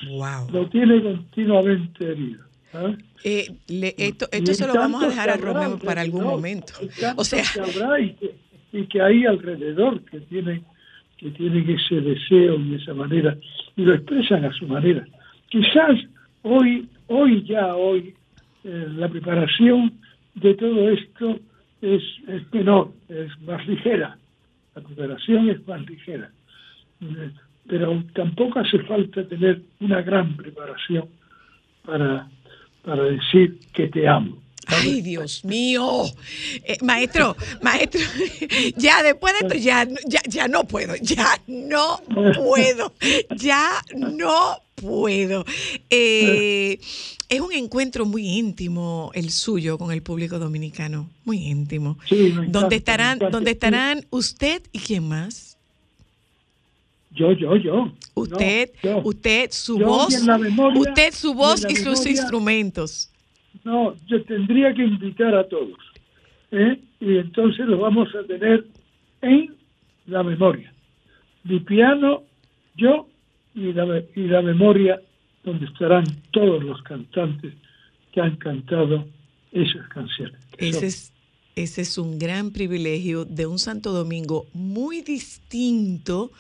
[0.09, 0.50] Wow.
[0.53, 2.44] Lo tiene continuamente herido.
[2.72, 2.98] ¿sabes?
[3.24, 6.72] Eh, le- esto esto se lo vamos a dejar a Romeo para algún momento.
[7.16, 8.34] O sea, que y que,
[8.72, 10.64] y que hay alrededor que tienen
[11.18, 13.36] que tienen ese deseo y esa manera
[13.76, 15.07] y lo expresan a su manera.
[15.50, 15.96] Quizás
[16.42, 18.14] hoy hoy ya hoy
[18.64, 19.92] eh, la preparación
[20.34, 21.38] de todo esto
[21.82, 24.16] es, es menor, es más ligera.
[24.74, 26.30] La preparación es más ligera.
[27.66, 31.08] Pero tampoco hace falta tener una gran preparación
[31.84, 32.28] para,
[32.84, 34.42] para decir que te amo.
[34.66, 36.04] Ay, Dios mío.
[36.64, 38.00] Eh, maestro, maestro,
[38.76, 42.00] ya después de esto, ya, ya, ya no puedo, ya no
[42.34, 42.92] puedo,
[43.36, 45.44] ya no puedo.
[45.90, 46.78] Eh,
[47.28, 51.98] es un encuentro muy íntimo el suyo con el público dominicano, muy íntimo.
[52.08, 55.51] Sí, donde estarán, donde estarán usted y quién más.
[57.14, 57.92] Yo, yo, yo.
[58.14, 59.00] Usted, No, yo.
[59.04, 63.10] usted, su Yo, voz, y memoria- usted, su voz y, sus instrumentos.
[63.64, 65.78] No, yo tendría que invitar a todos.
[66.50, 66.78] ¿eh?
[67.00, 68.66] Y entonces lo vamos a tener
[69.20, 69.54] en
[70.06, 70.72] la memoria.
[71.44, 72.22] Mi piano,
[72.76, 73.08] yo
[73.54, 75.00] y la, y la memoria
[75.44, 77.52] donde estarán todos los cantantes
[78.12, 79.06] que han cantado
[79.52, 80.40] esas canciones.
[80.58, 81.12] Ese es,
[81.56, 86.30] ese es un gran privilegio de un Santo Domingo muy distinto,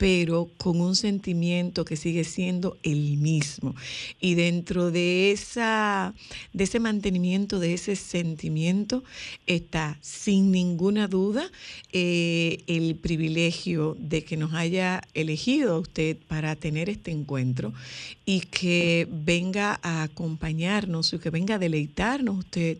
[0.00, 3.74] pero con un sentimiento que sigue siendo el mismo.
[4.18, 6.14] Y dentro de, esa,
[6.54, 9.04] de ese mantenimiento, de ese sentimiento,
[9.46, 11.50] está sin ninguna duda
[11.92, 17.74] eh, el privilegio de que nos haya elegido a usted para tener este encuentro
[18.24, 22.78] y que venga a acompañarnos y que venga a deleitarnos usted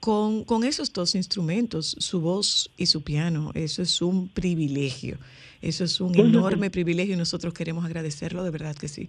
[0.00, 3.50] con, con esos dos instrumentos, su voz y su piano.
[3.54, 5.18] Eso es un privilegio.
[5.62, 9.08] Eso es un enorme privilegio y nosotros queremos agradecerlo, de verdad que sí.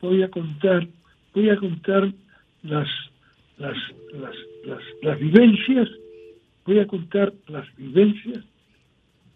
[0.00, 0.86] voy a contar,
[1.34, 2.12] voy a contar
[2.62, 2.88] las,
[3.58, 3.76] las,
[4.12, 5.88] las, las, las vivencias,
[6.66, 8.44] voy a contar las vivencias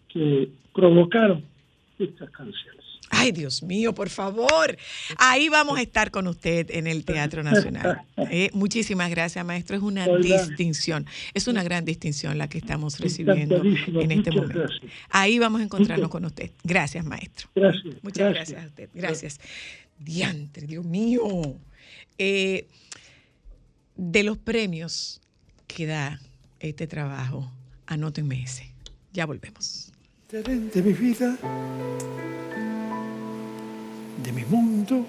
[0.09, 1.43] que provocaron
[1.97, 2.84] estas canciones.
[3.17, 4.77] Ay, Dios mío, por favor.
[5.17, 8.01] Ahí vamos a estar con usted en el Teatro Nacional.
[8.29, 9.77] Eh, muchísimas gracias, maestro.
[9.77, 10.19] Es una Hola.
[10.45, 11.05] distinción.
[11.33, 14.59] Es una gran distinción la que estamos recibiendo en este momento.
[14.59, 14.81] gracias.
[15.09, 16.51] Ahí vamos a encontrarnos con usted.
[16.63, 17.49] Gracias, maestro.
[17.55, 17.95] Gracias.
[18.01, 18.89] Muchas gracias, a usted.
[18.93, 19.39] Gracias.
[19.99, 21.21] Diantre, Dios mío.
[22.17, 22.67] Eh,
[23.95, 25.21] de los premios
[25.67, 26.19] que da
[26.59, 27.51] este trabajo,
[27.85, 28.71] anótenme ese.
[29.13, 29.91] Ya volvemos.
[30.31, 31.37] de mi vida,
[34.17, 35.05] de mi mundo,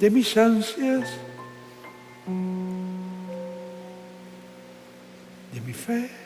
[0.00, 1.08] de mis ansias,
[5.52, 6.23] de mi fe.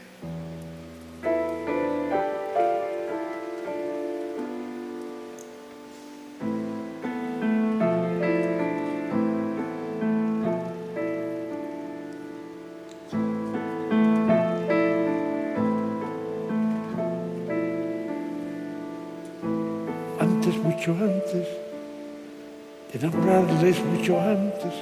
[24.17, 24.73] Antes,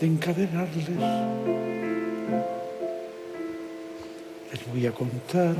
[0.00, 0.88] de encadenarles.
[4.50, 5.54] Les voy a contar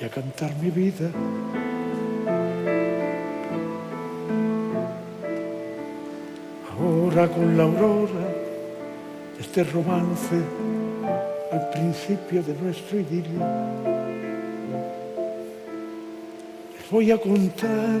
[0.00, 1.10] y a cantar mi vida.
[6.78, 8.34] Ahora con la aurora
[9.40, 10.36] este romance
[11.52, 13.40] al principio de nuestro idilio.
[16.76, 18.00] Les voy a contar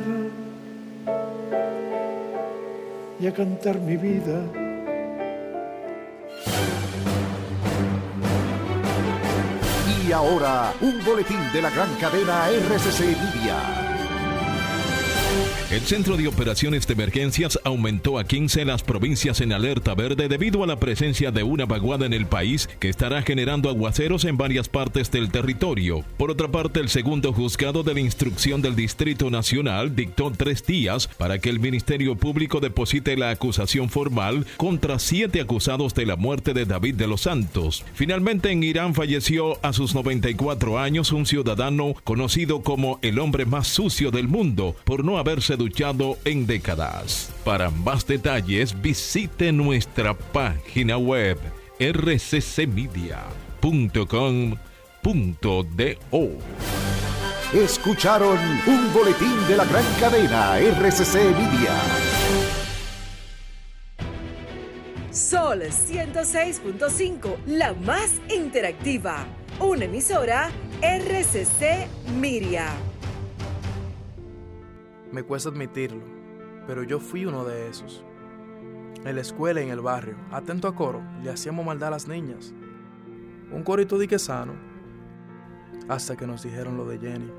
[3.20, 4.42] y a cantar mi vida.
[10.06, 13.83] Y ahora, un boletín de la gran cadena RCC Media.
[15.74, 20.62] El Centro de Operaciones de Emergencias aumentó a 15 las provincias en alerta verde debido
[20.62, 24.68] a la presencia de una vaguada en el país que estará generando aguaceros en varias
[24.68, 26.04] partes del territorio.
[26.16, 31.08] Por otra parte, el segundo juzgado de la instrucción del Distrito Nacional dictó tres días
[31.08, 36.54] para que el Ministerio Público deposite la acusación formal contra siete acusados de la muerte
[36.54, 37.84] de David de los Santos.
[37.94, 43.66] Finalmente, en Irán falleció a sus 94 años un ciudadano conocido como el hombre más
[43.66, 47.30] sucio del mundo por no haberse duchado en décadas.
[47.42, 51.38] Para más detalles visite nuestra página web
[51.80, 53.24] rccmedia.com.do.
[57.54, 61.72] Escucharon un boletín de la gran cadena RCC Media.
[65.10, 69.24] Sol 106.5, la más interactiva.
[69.60, 70.50] Una emisora
[70.82, 71.86] RCC
[72.20, 72.74] Miria.
[75.14, 76.02] Me cuesta admitirlo,
[76.66, 78.04] pero yo fui uno de esos.
[79.04, 82.08] En la escuela y en el barrio, atento a coro, le hacíamos maldad a las
[82.08, 82.52] niñas.
[83.52, 84.54] Un corito dique sano,
[85.88, 87.30] hasta que nos dijeron lo de Jenny.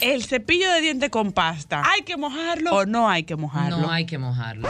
[0.00, 1.82] El cepillo de diente con pasta.
[1.84, 3.78] ¿Hay que mojarlo o no hay que mojarlo?
[3.78, 4.68] No hay que mojarlo.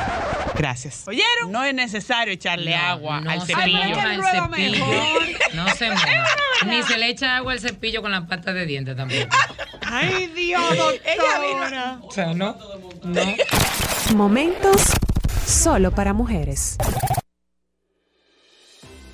[0.57, 1.05] Gracias.
[1.07, 1.53] ¿Oyeron?
[1.53, 3.79] No es necesario echarle No, agua no al se cepillo.
[3.79, 4.71] moja el rueda cepillo.
[4.87, 5.23] mejor.
[5.55, 6.09] No se moja.
[6.67, 9.21] Ni se le echa agua al cepillo con la pasta de diente tampoco.
[9.91, 12.01] Ay, Dios, doctora.
[12.03, 12.57] O sea, no.
[13.03, 13.21] No.
[14.15, 14.83] Momentos
[15.47, 16.77] solo para mujeres.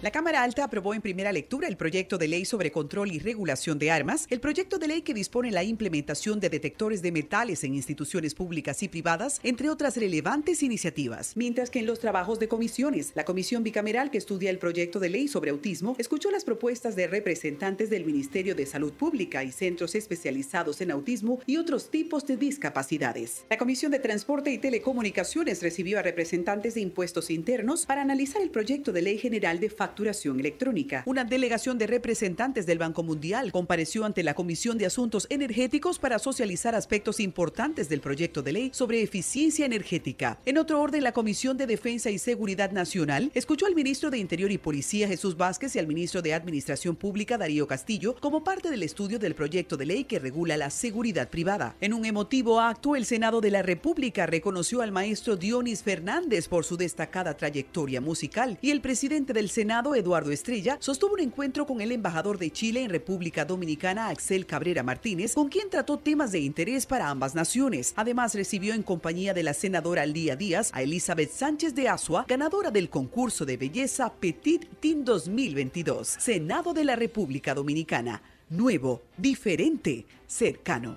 [0.07, 3.77] La Cámara Alta aprobó en primera lectura el proyecto de ley sobre control y regulación
[3.81, 7.75] de armas, el proyecto de ley que dispone la implementación de detectores de metales en
[7.75, 11.37] instituciones públicas y privadas, entre otras relevantes iniciativas.
[11.37, 15.09] Mientras que en los trabajos de comisiones, la comisión bicameral que estudia el proyecto de
[15.09, 19.97] ley sobre autismo escuchó las propuestas de representantes del Ministerio de Salud Pública y centros
[19.97, 23.45] especializados en autismo y otros tipos de discapacidades.
[23.51, 28.51] La Comisión de Transporte y Telecomunicaciones recibió a representantes de impuestos internos para analizar el
[28.51, 31.03] proyecto de ley general de facturación electrónica.
[31.07, 36.19] Una delegación de representantes del Banco Mundial compareció ante la Comisión de Asuntos Energéticos para
[36.19, 40.39] socializar aspectos importantes del proyecto de ley sobre eficiencia energética.
[40.45, 44.51] En otro orden, la Comisión de Defensa y Seguridad Nacional escuchó al ministro de Interior
[44.51, 48.83] y Policía Jesús Vázquez y al ministro de Administración Pública Darío Castillo como parte del
[48.83, 51.75] estudio del proyecto de ley que regula la seguridad privada.
[51.81, 56.65] En un emotivo acto, el Senado de la República reconoció al maestro Dionis Fernández por
[56.65, 61.83] su destacada trayectoria musical y el presidente del Senado, Eduardo Estrella, sostuvo un encuentro con
[61.83, 66.41] el embajador de Chile en República Dominicana, Axel Cabrera Martínez, con quien trató temas de
[66.41, 67.93] interés para ambas naciones.
[67.97, 72.70] Además, recibió en compañía de la senadora Lía Díaz a Elizabeth Sánchez de Asua, ganadora
[72.70, 76.09] del concurso de belleza Petit Team 2022.
[76.09, 78.22] Senado de la República Dominicana.
[78.49, 80.97] Nuevo, diferente, cercano.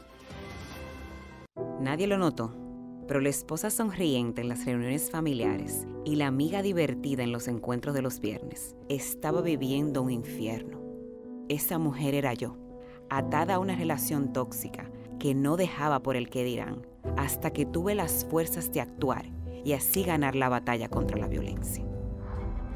[1.82, 2.69] Nadie lo notó,
[3.10, 7.96] pero la esposa sonriente en las reuniones familiares y la amiga divertida en los encuentros
[7.96, 10.80] de los viernes estaba viviendo un infierno.
[11.48, 12.56] esa mujer era yo,
[13.10, 16.86] atada a una relación tóxica que no dejaba por el que dirán,
[17.18, 19.26] hasta que tuve las fuerzas de actuar
[19.66, 21.84] y así ganar la batalla contra la violencia.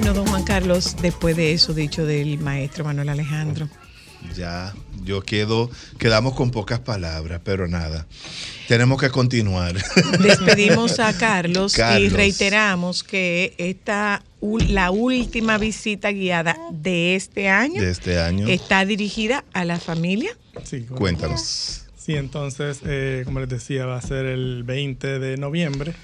[0.00, 3.68] Bueno, don Juan Carlos, después de eso dicho del maestro Manuel Alejandro.
[4.36, 4.72] Ya,
[5.02, 8.06] yo quedo, quedamos con pocas palabras, pero nada.
[8.68, 9.74] Tenemos que continuar.
[10.20, 14.22] Despedimos a Carlos, y reiteramos que esta
[14.68, 18.46] la última visita guiada de este año De este año.
[18.46, 20.30] está dirigida a la familia.
[20.62, 20.82] Sí.
[20.82, 21.86] Cuéntanos.
[21.96, 25.96] Sí, entonces, eh, como les decía, va a ser el 20 de noviembre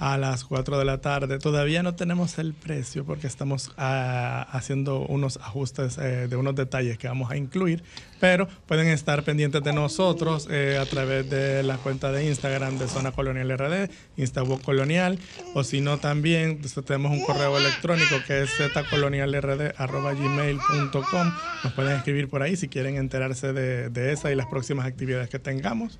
[0.00, 1.38] a las 4 de la tarde.
[1.38, 6.96] Todavía no tenemos el precio porque estamos ah, haciendo unos ajustes eh, de unos detalles
[6.96, 7.84] que vamos a incluir,
[8.18, 12.88] pero pueden estar pendientes de nosotros eh, a través de la cuenta de Instagram de
[12.88, 15.18] Zona Colonial RD, Instabook Colonial,
[15.54, 21.32] o si no también pues, tenemos un correo electrónico que es zcolonialrd.gmail.com.
[21.62, 25.28] Nos pueden escribir por ahí si quieren enterarse de, de esa y las próximas actividades
[25.28, 25.98] que tengamos.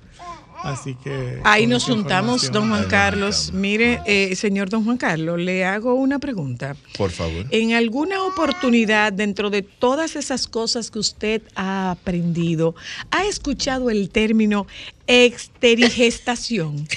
[0.63, 1.39] Así que...
[1.43, 3.51] Ahí nos juntamos, don Juan Carlos.
[3.53, 6.75] Mire, eh, señor don Juan Carlos, le hago una pregunta.
[6.97, 7.45] Por favor.
[7.49, 12.75] En alguna oportunidad, dentro de todas esas cosas que usted ha aprendido,
[13.09, 14.67] ¿ha escuchado el término
[15.07, 16.87] exterigestación?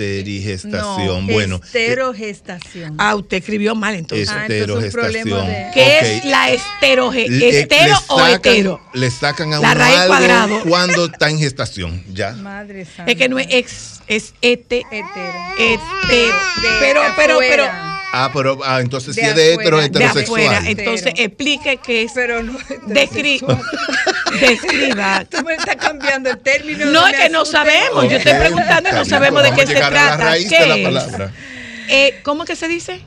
[0.00, 1.26] Exterigestación.
[1.26, 2.94] bueno, eh, Esterogestación.
[2.98, 4.28] Ah, usted escribió mal entonces.
[4.30, 5.46] Ah, entonces un problema esterogestación.
[5.46, 6.24] de- ¿Qué Ok.
[6.24, 7.28] es la esteroge?
[7.28, 8.80] Le- ¿Estero le o sacan- hetero?
[8.94, 10.60] Le sacan a La raíz algo cuadrado.
[10.68, 12.04] cuando está en gestación.
[12.12, 12.32] Ya.
[12.32, 13.10] Madre santa.
[13.10, 14.82] Es que no es ex, es ete.
[14.90, 15.38] Hetero.
[15.58, 16.36] Hetero.
[16.62, 17.64] De Pero, pero, pero.
[18.12, 19.80] Ah, pero ah, entonces De si es de hetero, afuera.
[19.80, 20.42] De heterosexual.
[20.46, 20.70] afuera.
[20.70, 22.12] Entonces, explique qué es.
[22.12, 22.58] Pero no.
[22.88, 23.40] Descri-
[24.40, 25.24] describa.
[25.30, 26.86] Tú me estás cambiando el término.
[26.86, 28.04] No, es que no sabemos.
[28.10, 30.16] Yo estoy preguntando y no sabemos de qué se a la trata.
[30.16, 30.84] raíz ¿Qué de la es?
[30.84, 31.32] palabra.
[31.88, 33.00] Eh, ¿Cómo que se dice?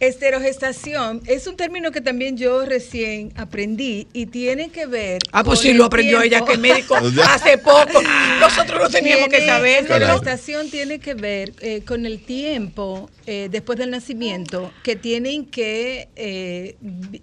[0.00, 5.18] Esterogestación es un término que también yo recién aprendí y tiene que ver.
[5.32, 6.94] Ah, pues con sí, lo aprendió ella, que es médico
[7.24, 8.00] hace poco.
[8.40, 9.88] Nosotros no teníamos que saber.
[9.88, 15.46] La gestación tiene que ver eh, con el tiempo eh, después del nacimiento que tienen
[15.46, 16.76] que eh,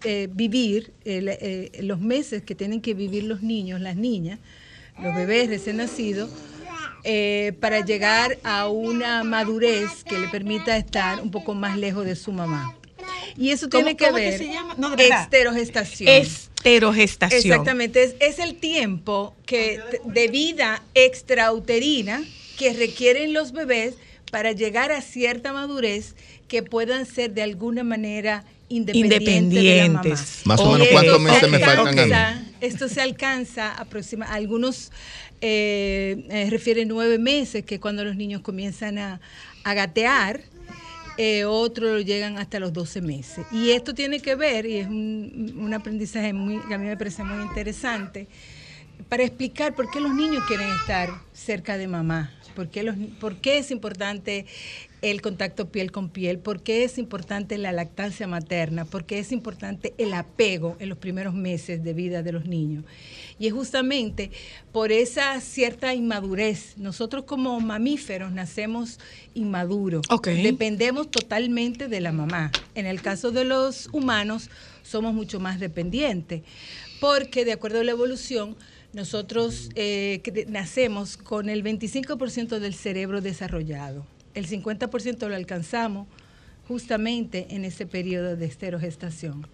[0.03, 4.39] eh, vivir, el, eh, los meses que tienen que vivir los niños, las niñas,
[5.01, 6.30] los bebés recién nacidos,
[7.06, 12.16] eh, para llegar a una madurez que le permita estar un poco más lejos de
[12.16, 12.76] su mamá.
[13.38, 14.76] Y eso ¿Cómo- tiene que ver llama?
[14.78, 16.10] No, esterogestación.
[16.10, 17.41] Esterogestación.
[17.41, 22.24] Exactamente, es, es el tiempo que de vida extrauterina
[22.58, 23.95] que requieren los bebés
[24.32, 26.16] para llegar a cierta madurez
[26.47, 29.63] que puedan ser de alguna manera independientes.
[29.63, 30.01] de la mamá.
[30.03, 30.41] Independientes.
[30.45, 31.99] Más o menos esto cuántos se meses me faltan a mí.
[32.11, 34.91] alcanza- Esto se alcanza aproxima, algunos
[35.41, 39.19] eh, eh, refieren nueve meses, que es cuando los niños comienzan a,
[39.64, 40.41] a gatear,
[41.18, 43.45] eh, otros lo llegan hasta los 12 meses.
[43.52, 46.98] Y esto tiene que ver, y es un, un aprendizaje muy, que a mí me
[46.98, 48.27] parece muy interesante,
[49.10, 53.36] para explicar por qué los niños quieren estar cerca de mamá, por qué, los, por
[53.36, 54.45] qué es importante
[55.02, 59.32] el contacto piel con piel, por qué es importante la lactancia materna, por qué es
[59.32, 62.86] importante el apego en los primeros meses de vida de los niños.
[63.38, 64.32] Y es justamente
[64.72, 66.77] por esa cierta inmadurez.
[66.77, 68.99] Nosotros como mamíferos nacemos
[69.36, 70.07] inmaduros.
[70.23, 72.52] Dependemos totalmente de la mamá.
[72.73, 74.49] En el caso de los humanos
[74.82, 76.44] somos mucho más dependientes,
[76.99, 78.56] porque de acuerdo a la evolución,
[78.95, 84.05] nosotros eh, nacemos con el 25% del cerebro desarrollado.
[84.34, 86.07] El 50% lo alcanzamos
[86.67, 89.45] justamente en ese periodo de esterogestación,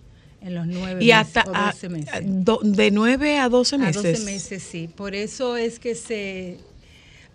[0.42, 2.14] en los nueve Y meses hasta o a- 12 meses.
[2.14, 3.96] a- do- de 9 a 12 A meses.
[4.04, 4.88] 12 meses, sí.
[4.88, 6.58] Por eso es que se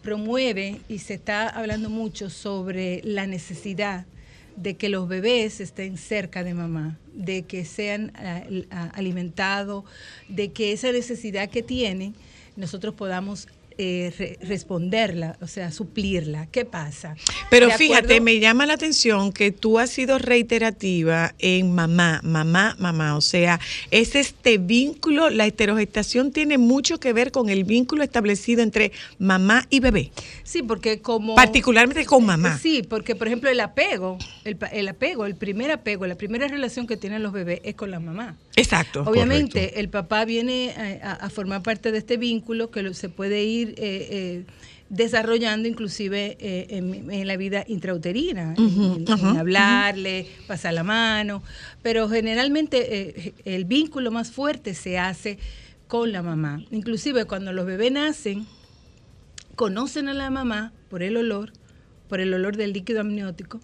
[0.02, 4.06] promueve y se está hablando mucho sobre la necesidad
[4.56, 8.12] de que los bebés estén cerca de mamá, de que sean
[8.94, 9.84] alimentados,
[10.28, 12.14] de que esa necesidad que tienen
[12.56, 16.46] nosotros podamos eh, re- responderla, o sea, suplirla.
[16.46, 17.16] ¿Qué pasa?
[17.50, 23.16] Pero fíjate, me llama la atención que tú has sido reiterativa en mamá, mamá, mamá.
[23.16, 28.62] O sea, es este vínculo, la heterogestación tiene mucho que ver con el vínculo establecido
[28.62, 30.10] entre mamá y bebé.
[30.44, 31.34] Sí, porque como...
[31.34, 32.58] Particularmente con mamá.
[32.58, 36.48] Sí, porque por ejemplo el apego, el, pa- el apego, el primer apego, la primera
[36.48, 38.36] relación que tienen los bebés es con la mamá.
[38.56, 39.02] Exacto.
[39.06, 43.08] Obviamente el papá viene eh, a, a formar parte de este vínculo que lo- se
[43.08, 44.44] puede ir eh, eh,
[44.88, 51.43] desarrollando inclusive eh, en, en la vida intrauterina, en, en hablarle, pasar la mano,
[51.82, 55.38] pero generalmente el vínculo más fuerte se hace
[55.88, 56.64] con la mamá.
[56.70, 58.47] Inclusive cuando los bebés nacen,
[59.56, 61.52] conocen a la mamá por el olor,
[62.09, 63.60] por el olor del líquido amniótico.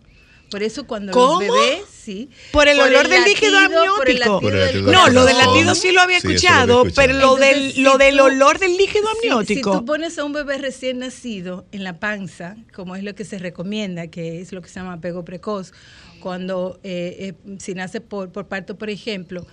[0.53, 1.41] Por eso cuando ¿Cómo?
[1.41, 2.29] los bebés, sí.
[2.53, 3.53] Por el olor del líquido
[3.97, 4.35] por el amniótico.
[4.35, 6.35] latido Por el del latido No, lo del latido sí lo había Sí, eso lo
[6.35, 6.95] escuchado, había escuchado.
[6.95, 9.73] pero lo del, lo si del olor del líquido amniótico.
[9.73, 13.25] Si tú pones a un bebé recién nacido en la panza, como es lo que
[13.25, 15.73] se recomienda, que es lo que se llama apego precoz,
[16.21, 19.47] cuando eh, eh, si nace por, por parto, por ejemplo,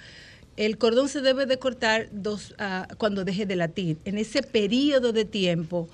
[0.57, 3.97] el cordón se debe de cortar dos, ah, cuando deje de latir.
[4.03, 5.87] En ese periodo de tiempo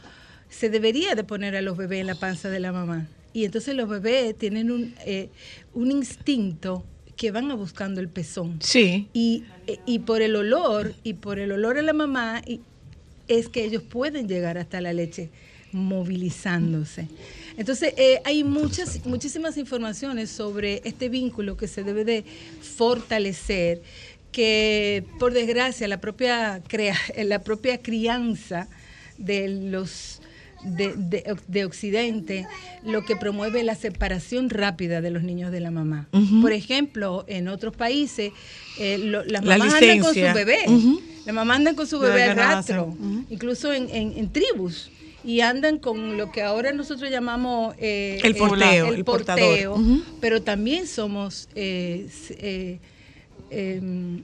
[0.49, 3.07] se debería de poner a los bebés en la panza de la mamá.
[3.36, 5.28] Y entonces los bebés tienen un, eh,
[5.74, 6.86] un instinto
[7.18, 8.60] que van a buscando el pezón.
[8.62, 9.10] Sí.
[9.12, 12.62] Y, eh, y por el olor, y por el olor a la mamá, y
[13.28, 15.32] es que ellos pueden llegar hasta la leche
[15.74, 17.10] movilizándose.
[17.57, 22.24] Entonces, eh, hay muchas, muchísimas informaciones sobre este vínculo que se debe de
[22.62, 23.82] fortalecer,
[24.32, 26.95] que por desgracia la propia, crea,
[27.26, 28.70] la propia crianza
[29.18, 30.22] de los
[30.65, 32.47] de, de- de Occidente
[32.83, 36.07] lo que promueve la separación rápida de los niños de la mamá.
[36.41, 38.31] Por ejemplo, en otros países,
[38.79, 40.57] eh, lo- las La mamás andan con su bebé.
[40.67, 41.01] Ujú.
[41.25, 42.95] Las mamás andan con su La bebé al rastro,
[43.29, 44.91] incluso en, en- en tribus.
[45.23, 49.75] Y andan con lo que ahora nosotros llamamos eh, El porteo, el el porteo,
[50.21, 52.77] pero también somos eh, eh,
[53.49, 54.21] em,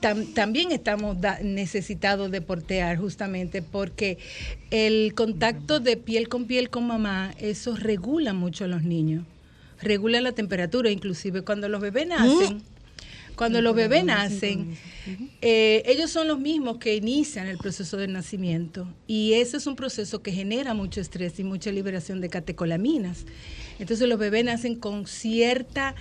[0.00, 4.18] tam- también estamos da- necesitados de portear justamente porque
[4.70, 9.24] el contacto de piel con piel con mamá, eso regula mucho a los niños,
[9.80, 12.62] regula la temperatura, inclusive cuando los bebés nacen.
[13.36, 14.76] Cuando los bebés nacen,
[15.40, 19.76] eh, ellos son los mismos que inician el proceso de nacimiento y ese es un
[19.76, 23.24] proceso que genera mucho estrés y mucha liberación de catecolaminas.
[23.78, 25.94] Entonces los bebés nacen con cierta,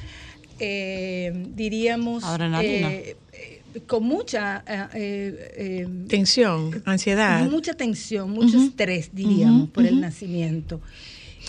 [0.59, 2.91] eh, diríamos, Adrenalina.
[2.93, 3.15] eh,
[3.87, 7.49] con mucha eh, eh, eh, Tensión, ansiedad.
[7.49, 10.81] mucha tensión, mucho estrés, diríamos, por el nacimiento.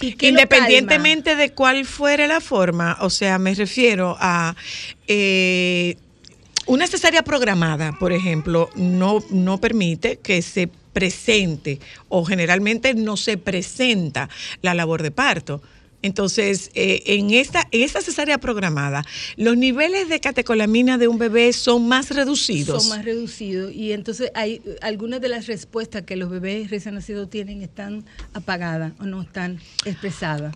[0.00, 4.56] ¿Y qué lo Independientemente de cuál fuera la forma, o sea, me refiero a
[5.06, 5.96] eh,
[6.66, 13.36] una cesárea programada, por ejemplo, no, no permite que se presente o generalmente no se
[13.36, 14.28] presenta
[14.62, 15.62] la labor de parto.
[16.02, 19.04] Entonces, eh, en, esta, en esta cesárea programada,
[19.36, 22.82] los niveles de catecolamina de un bebé son más reducidos.
[22.84, 27.28] Son más reducidos y entonces hay algunas de las respuestas que los bebés recién nacidos
[27.28, 30.54] tienen están apagadas o no están expresadas.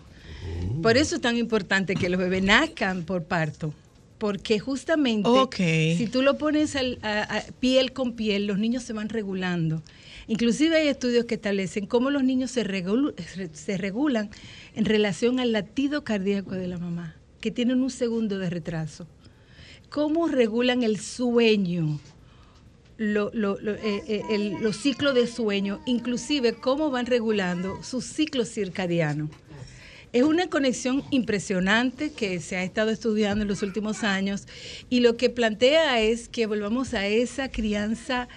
[0.81, 3.73] Por eso es tan importante que los bebés nazcan por parto.
[4.17, 5.27] Porque justamente
[5.97, 9.83] si tú lo pones al- a- a piel con piel, los niños se van regulando.
[10.27, 14.29] Inclusive hay estudios que establecen cómo los niños se, regulan
[14.75, 19.07] en relación al latido cardíaco de la mamá, que tienen un segundo de retraso.
[19.89, 21.99] ¿Cómo regulan el sueño?
[22.97, 29.29] lo- lo- eh, eh, los ciclos de sueño, inclusive cómo van regulando su ciclo circadiano.
[30.13, 34.47] Es una conexión impresionante que se ha estado estudiando en los últimos años
[34.89, 38.29] y lo que plantea es que volvamos a esa crianza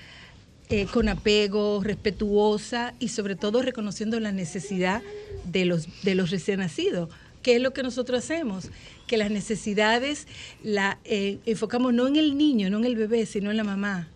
[0.70, 5.03] eh, con apego, respetuosa y sobre todo reconociendo la necesidad
[5.45, 7.09] de los, de los recién nacidos.
[7.43, 8.69] ¿Qué es lo que nosotros hacemos?
[9.07, 10.27] Que las necesidades
[10.62, 14.09] la eh, enfocamos no en el niño, no en el bebé, sino en la mamá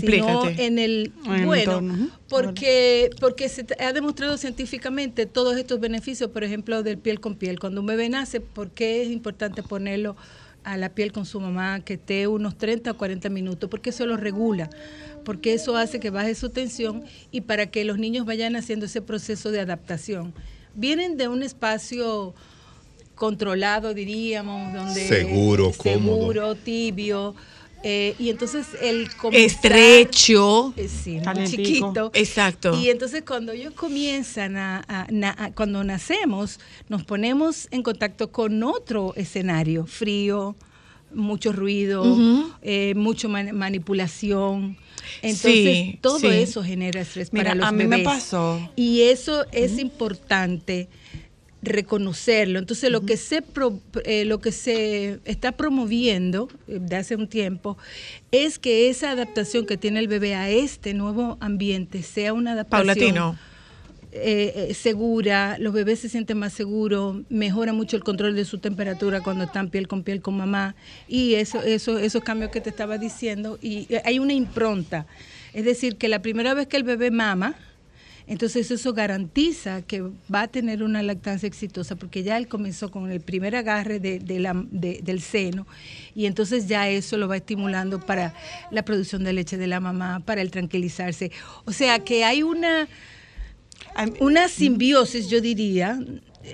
[0.00, 0.66] sino Explícate.
[0.66, 6.44] en el En el bueno, porque porque se ha demostrado científicamente todos estos beneficios, por
[6.44, 7.58] ejemplo, del piel con piel.
[7.58, 10.16] Cuando un bebé nace, ¿por qué es importante ponerlo
[10.64, 13.70] a la piel con su mamá que esté unos 30 o 40 minutos?
[13.70, 14.70] Porque eso lo regula,
[15.24, 19.02] porque eso hace que baje su tensión y para que los niños vayan haciendo ese
[19.02, 20.34] proceso de adaptación.
[20.74, 22.34] Vienen de un espacio
[23.14, 27.34] controlado, diríamos, donde Seguro, seguro, tibio.
[27.86, 30.72] Eh, y entonces el comenzar- Estrecho.
[30.76, 31.62] eh, sí, muy Calentico.
[31.62, 32.10] chiquito.
[32.14, 32.80] Exacto.
[32.80, 36.58] Y entonces cuando ellos comienzan a, a- na- a- cuando nacemos,
[36.88, 40.56] nos ponemos en contacto con otro escenario, frío,
[41.12, 42.04] mucho ruido,
[42.62, 44.76] eh, mucho man- manipulación.
[45.22, 46.26] Entonces, Sí, todo sí.
[46.28, 48.58] eso genera estrés Mira, para los a mí me pasó.
[48.74, 50.88] Y eso es importante
[51.64, 52.58] reconocerlo.
[52.58, 57.28] Entonces, lo que se pro- eh, lo que se está promoviendo eh, de hace un
[57.28, 57.76] tiempo
[58.30, 62.86] es que esa adaptación que tiene el bebé a este nuevo ambiente sea una adaptación
[62.86, 63.38] Paulatino.
[64.12, 68.58] eh, eh, segura, los bebés se sienten más seguros, mejora mucho el control de su
[68.58, 70.76] temperatura cuando están piel con piel con mamá
[71.08, 75.06] y eso, eso, esos cambios que te estaba diciendo y hay una impronta,
[75.52, 77.56] es decir, que la primera vez que el bebé mama,
[78.26, 80.00] entonces eso garantiza que
[80.32, 84.18] va a tener una lactancia exitosa porque ya él comenzó con el primer agarre de,
[84.18, 85.66] de la- de- del seno
[86.14, 88.34] y entonces ya eso lo va estimulando para
[88.70, 91.30] la producción de leche de la mamá, para el tranquilizarse.
[91.66, 92.88] O sea que hay una,
[94.20, 95.98] una simbiosis, yo diría,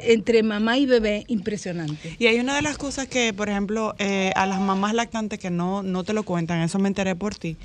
[0.03, 2.17] entre mamá y bebé impresionante.
[2.19, 5.51] Y hay una de las cosas que, por ejemplo, eh, a las mamás lactantes que
[5.51, 7.57] no, no te lo cuentan, eso me enteré por ti.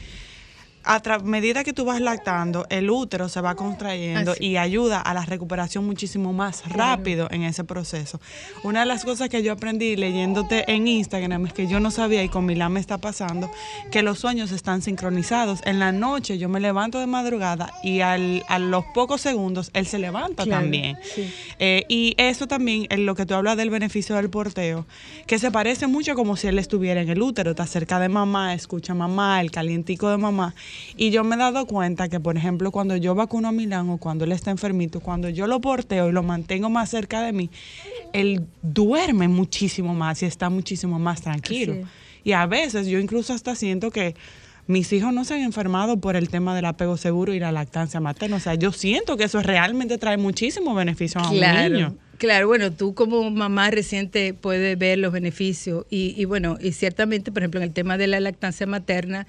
[0.87, 4.45] A medida que tú vas lactando, el útero se va contrayendo Así.
[4.45, 8.21] y ayuda a la recuperación muchísimo más rápido en ese proceso.
[8.63, 12.23] Una de las cosas que yo aprendí leyéndote en Instagram es que yo no sabía
[12.23, 13.49] y con Milán me está pasando
[13.91, 15.61] que los sueños están sincronizados.
[15.65, 19.87] En la noche yo me levanto de madrugada y al- a los pocos segundos él
[19.87, 20.97] se levanta Claro, también.
[21.15, 21.33] sí.
[21.57, 24.85] Eh, y eso también, en lo que tú hablas del beneficio del porteo,
[25.25, 28.53] que se parece mucho como si él estuviera en el útero, está cerca de mamá,
[28.53, 30.53] escucha mamá, el calientico de mamá.
[30.97, 33.97] Y yo me he dado cuenta que, por ejemplo, cuando yo vacuno a Milán o
[33.97, 37.49] cuando él está enfermito, cuando yo lo porteo y lo mantengo más cerca de mí,
[38.13, 41.75] él duerme muchísimo más y está muchísimo más tranquilo.
[42.23, 44.15] Y a veces yo incluso hasta siento que
[44.67, 47.99] mis hijos no se han enfermado por el tema del apego seguro y la lactancia
[47.99, 48.37] materna.
[48.37, 51.95] O sea, yo siento que eso realmente trae muchísimo beneficio a un niño.
[52.17, 57.31] Claro, bueno, tú como mamá reciente puedes ver los beneficios y, y bueno, y ciertamente,
[57.31, 59.27] por ejemplo, en el tema de la lactancia materna,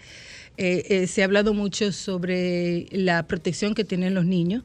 [0.59, 4.63] eh, eh, se ha hablado mucho sobre la protección que tienen los niños,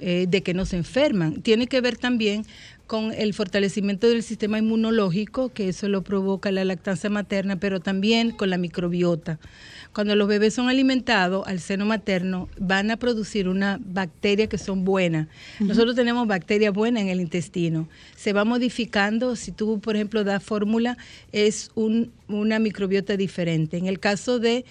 [0.00, 1.42] eh, de que no se enferman.
[1.42, 2.44] Tiene que ver también
[2.86, 8.32] con el fortalecimiento del sistema inmunológico, que eso lo provoca la lactancia materna, pero también
[8.32, 9.38] con la microbiota.
[9.94, 14.84] Cuando los bebés son alimentados al seno materno, van a producir una bacteria que son
[14.84, 15.28] buenas.
[15.60, 17.88] Nosotros tenemos bacterias buenas en el intestino.
[18.16, 20.96] Se va modificando, si tú, por ejemplo, das fórmula,
[21.32, 23.76] es un- una microbiota diferente.
[23.78, 24.64] En el caso de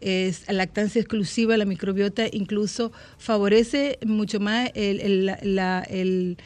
[0.00, 6.36] es lactancia exclusiva, la microbiota incluso favorece mucho más el, el-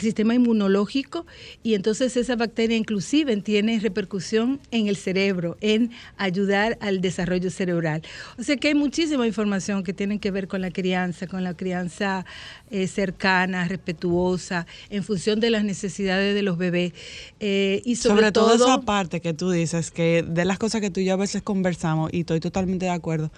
[0.00, 1.26] sistema inmunológico
[1.62, 8.02] y entonces esa bacteria inclusive tiene repercusión en el cerebro, en ayudar al desarrollo cerebral.
[8.38, 11.54] O sea que hay muchísima información que tiene que ver con la crianza, con la
[11.54, 12.24] crianza
[12.72, 16.92] eh, cercana, respetuosa, en función de las necesidades de los bebés.
[17.38, 20.90] Eh, y sobre, Sobre, todo, esa parte que tú dices, que de las cosas que
[20.90, 23.30] tú y yo a veces conversamos, y estoy totalmente de acuerdo,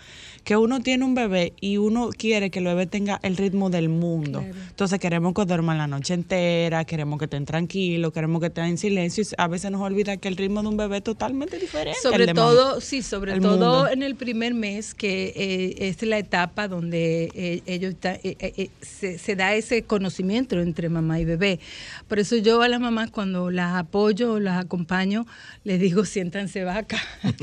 [0.45, 3.89] que uno tiene un bebé y uno quiere que el bebé tenga el ritmo del
[3.89, 4.41] mundo.
[4.41, 4.55] Claro.
[4.71, 8.79] Entonces queremos que duerman la noche entera, queremos que estén tranquilos, queremos que estén en
[8.79, 11.99] silencio, y a veces nos olvida que el ritmo de un bebé es totalmente diferente.
[12.01, 12.49] Sobre mamá.
[12.49, 13.89] todo, sí, sobre El todo mundo.
[13.89, 18.69] en el primer mes, que eh, es la etapa donde eh, ellos está- eh, eh,
[18.83, 21.61] se, se da ese conocimiento entre mamá y bebé.
[22.09, 25.27] Por eso yo a las mamás cuando las apoyo o las acompaño,
[25.65, 27.03] les digo siéntanse vaca.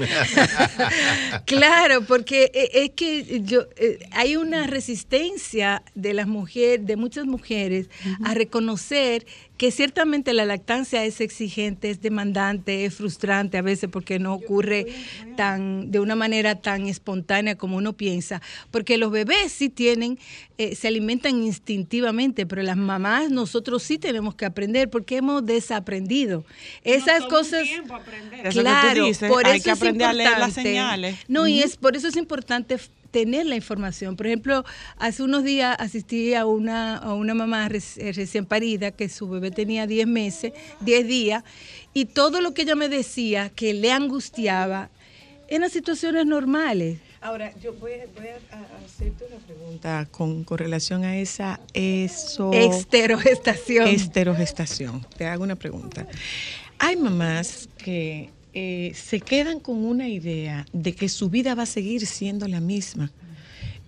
[1.45, 7.25] Claro, porque eh, es que yo eh, hay una resistencia de las mujeres, de muchas
[7.25, 7.89] mujeres,
[8.23, 9.25] a reconocer
[9.61, 14.87] que ciertamente la lactancia es exigente, es demandante, es frustrante a veces porque no ocurre
[15.37, 20.17] tan de una manera tan espontánea como uno piensa, porque los bebés sí tienen,
[20.57, 26.43] eh, se alimentan instintivamente, pero las mamás nosotros sí tenemos que aprender porque hemos desaprendido
[26.83, 27.67] esas cosas.
[27.69, 30.69] Eso que tú Claro, dices, por hay eso que es aprender a leer las importante.
[30.69, 31.15] señales.
[31.27, 32.79] No, y es por eso es importante
[33.11, 34.15] tener la información.
[34.15, 34.63] Por ejemplo,
[34.97, 39.27] hace unos días asistí a una, a una mamá reci- eh, recién parida que su
[39.29, 41.43] bebé tenía 10 meses, 10 días,
[41.93, 44.89] y todo lo que ella me decía que le angustiaba
[45.49, 46.99] eran situaciones normales.
[47.19, 51.59] Ahora, yo voy, a- voy a, a hacerte una pregunta con, con relación a esa
[51.73, 53.87] eso Esterogestación.
[53.87, 55.05] esterogestación.
[55.17, 56.07] Te hago una pregunta.
[56.79, 61.67] Hay mamás que eh, se quedan con una idea de que su vida va a
[61.67, 63.11] seguir siendo la misma.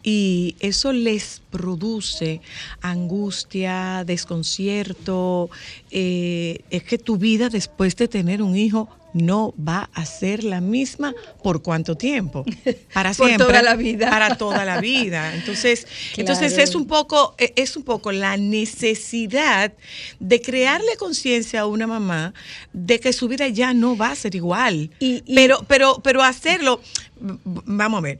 [0.05, 2.41] y eso les produce
[2.81, 5.49] angustia, desconcierto,
[5.91, 10.59] eh, es que tu vida después de tener un hijo no va a ser la
[10.61, 11.13] misma
[11.43, 12.43] por cuánto tiempo
[12.93, 14.09] para Por siempre toda la vida.
[14.09, 15.87] para toda la vida entonces
[16.17, 19.73] entonces es un poco eh, es un poco la necesidad
[20.19, 22.33] de crearle conciencia a una mamá
[22.73, 24.89] de que su vida ya no va a ser igual
[25.33, 26.81] pero pero pero hacerlo
[27.19, 28.19] vamos a ver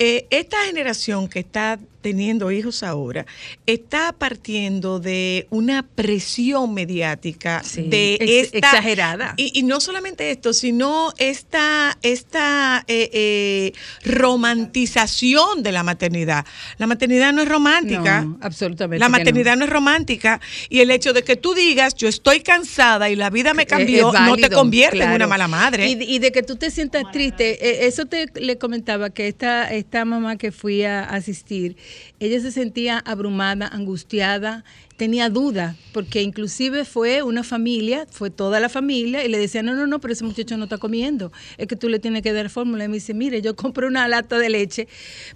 [0.00, 3.24] eh, esta generación que está teniendo hijos ahora
[3.64, 9.34] está partiendo de una presión mediática de ex- esta exagerada.
[9.36, 13.72] y, y no solamente esto, sino esta, esta eh, eh,
[14.04, 16.44] romantización de la maternidad.
[16.78, 18.20] La maternidad no es romántica.
[18.22, 19.12] No, absolutamente La no.
[19.18, 19.64] maternidad no.
[19.64, 20.40] es romántica.
[20.68, 24.08] Y el hecho de que tú digas, yo estoy cansada y la vida me cambió,
[24.12, 25.88] Es- es no te convierte en una mala madre.
[25.88, 29.72] Y, y de que tú te sientas triste, eh, eso te le comentaba que esta,
[29.72, 31.76] esta mamá que fui a asistir,
[32.20, 34.64] ella se sentía abrumada, angustiada,
[34.96, 39.74] tenía dudas, porque inclusive fue una familia, fue toda la familia, y le decía, no,
[39.74, 42.50] no, no, pero ese muchacho no está comiendo, es que tú le tienes que dar
[42.50, 42.84] fórmula.
[42.84, 44.88] Y me dice, mire, yo compré una lata de leche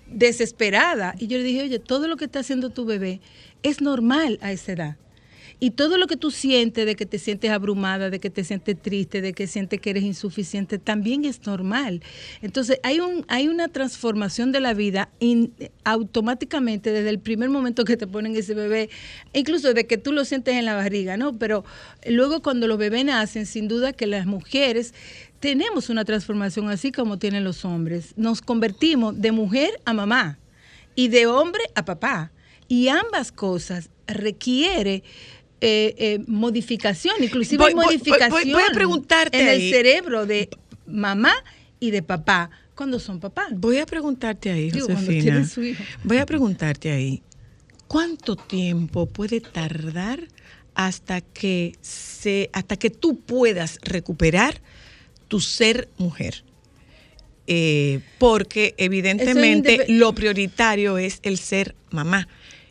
[0.07, 1.15] desesperada.
[1.19, 3.21] Y yo le dije, oye, todo lo que está haciendo tu bebé
[3.63, 4.97] es normal a esa edad.
[5.61, 8.81] Y todo lo que tú sientes, de que te sientes abrumada, de que te sientes
[8.81, 12.01] triste, de que sientes que eres insuficiente, también es normal.
[12.43, 15.11] Entonces, hay, un, hay una transformación de la vida
[15.85, 18.89] automáticamente desde el primer momento que te ponen ese bebé,
[19.33, 21.37] incluso de que tú lo sientes en la barriga, ¿no?
[21.37, 21.65] Pero
[22.07, 24.95] luego cuando los bebés nacen, sin duda que las mujeres
[25.41, 28.15] tenemos una transformación así como tienen los hombres.
[28.17, 30.39] Nos convertimos de mujer a mamá
[30.95, 32.33] y de hombre a papá.
[32.71, 35.03] Y ambas cosas requiere
[35.61, 39.67] eh, eh, modificación, inclusive Voy- modificación voy a preguntarte en ahí.
[39.69, 40.49] el cerebro de
[40.87, 41.33] mamá
[41.81, 43.49] y de papá cuando son papás.
[43.53, 45.47] Voy a preguntarte ahí, Digo, Josefina.
[45.47, 45.83] su hijo.
[46.05, 47.23] Voy a preguntarte ahí,
[47.89, 50.21] ¿cuánto tiempo puede tardar
[50.75, 54.61] hasta que se, hasta que tú puedas recuperar
[55.27, 56.45] tu ser mujer?
[57.51, 62.29] Eh, porque evidentemente lo prioritario es el ser mamá.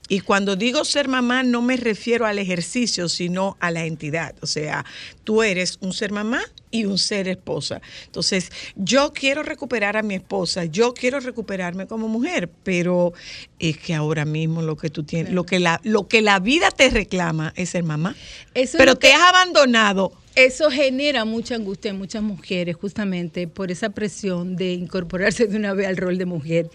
[0.10, 4.36] Y cuando digo ser mamá no me refiero al ejercicio, sino a la entidad.
[4.42, 4.86] O sea,
[5.24, 7.82] tú eres un ser mamá y un ser esposa.
[8.06, 13.14] Entonces, yo quiero recuperar a mi esposa, yo quiero recuperarme como mujer, pero
[13.60, 16.72] es que ahora mismo lo que tú tienes, lo que la, lo que la vida
[16.72, 18.16] te reclama es ser mamá.
[18.54, 20.14] Eso es pero te que- has abandonado.
[20.36, 25.74] Eso genera mucha angustia en muchas mujeres, justamente por esa presión de incorporarse de una
[25.74, 26.70] vez al rol de mujer.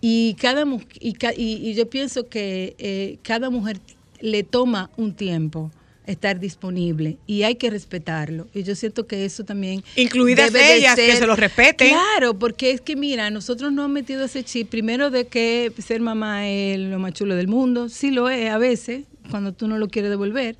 [0.00, 3.78] Y, cada, mu- y, ca- y- y yo pienso que eh, cada mujer
[4.20, 5.70] le toma un tiempo
[6.06, 8.46] estar disponible y hay que respetarlo.
[8.54, 9.82] Y yo siento que eso también...
[9.96, 11.88] Incluidas debe de ellas, que se lo respeten.
[11.88, 16.00] Claro, porque es que mira, nosotros nos hemos metido ese chip, primero de que ser
[16.00, 19.78] mamá es lo más chulo del mundo, sí lo es a veces, cuando tú no
[19.78, 20.56] lo quieres devolver.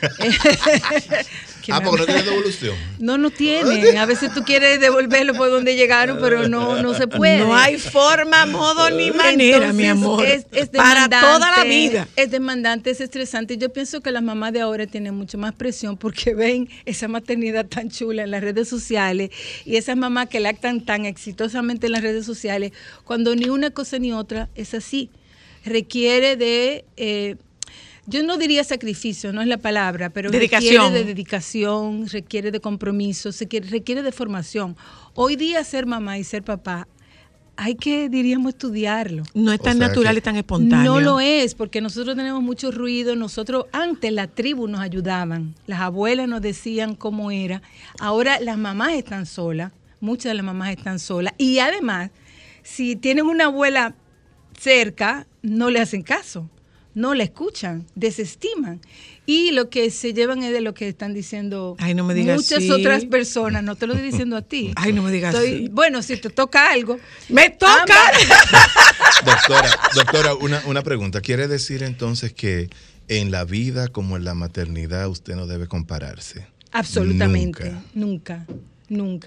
[1.68, 2.74] Que ah, porque no tiene devolución.
[2.98, 3.98] no, no tienen.
[3.98, 7.40] A veces tú quieres devolverlo por donde llegaron, pero no, no se puede.
[7.40, 10.24] No hay forma, modo ni manera, mi Entonces, amor.
[10.24, 12.08] Es, es para demandante, toda la vida.
[12.16, 13.58] Es demandante, es estresante.
[13.58, 17.66] Yo pienso que las mamás de ahora tienen mucho más presión porque ven esa maternidad
[17.66, 19.28] tan chula en las redes sociales
[19.66, 22.72] y esas mamás que lactan tan exitosamente en las redes sociales,
[23.04, 25.10] cuando ni una cosa ni otra es así.
[25.66, 26.86] Requiere de...
[26.96, 27.36] eh,
[28.08, 30.74] yo no diría sacrificio, no es la palabra, pero Dedicación.
[30.84, 34.76] requiere de dedicación, requiere de compromiso, se quiere- requiere de formación.
[35.14, 36.88] Hoy día ser mamá y ser papá
[37.60, 39.24] hay que, diríamos, estudiarlo.
[39.34, 40.92] No es tan O sea natural y tan espontáneo.
[40.94, 43.16] No lo es, porque nosotros tenemos mucho ruido.
[43.16, 47.60] Nosotros, antes la tribu nos ayudaban, las abuelas nos decían cómo era.
[47.98, 51.34] Ahora las mamás están solas, muchas de las mamás están solas.
[51.36, 52.10] Y además,
[52.62, 53.96] si tienen una abuela
[54.56, 56.48] cerca, no le hacen caso,
[56.98, 58.80] no la escuchan, desestiman.
[59.24, 62.36] Y lo que se llevan es de lo que están diciendo Ay, no me digas
[62.36, 63.62] muchas otras personas.
[63.62, 64.72] No te lo estoy diciendo a ti.
[64.76, 65.68] Ay, no me digas Estoy-.
[65.68, 66.98] Bueno, si te toca algo.
[67.28, 67.94] ¡Me toca!
[69.24, 71.20] Doctora, doctora, una, una pregunta.
[71.20, 72.68] ¿Quiere decir entonces que
[73.08, 76.46] en la vida como en la maternidad usted no debe compararse?
[76.72, 77.70] Absolutamente.
[77.94, 78.44] Nunca.
[78.44, 78.46] Nunca.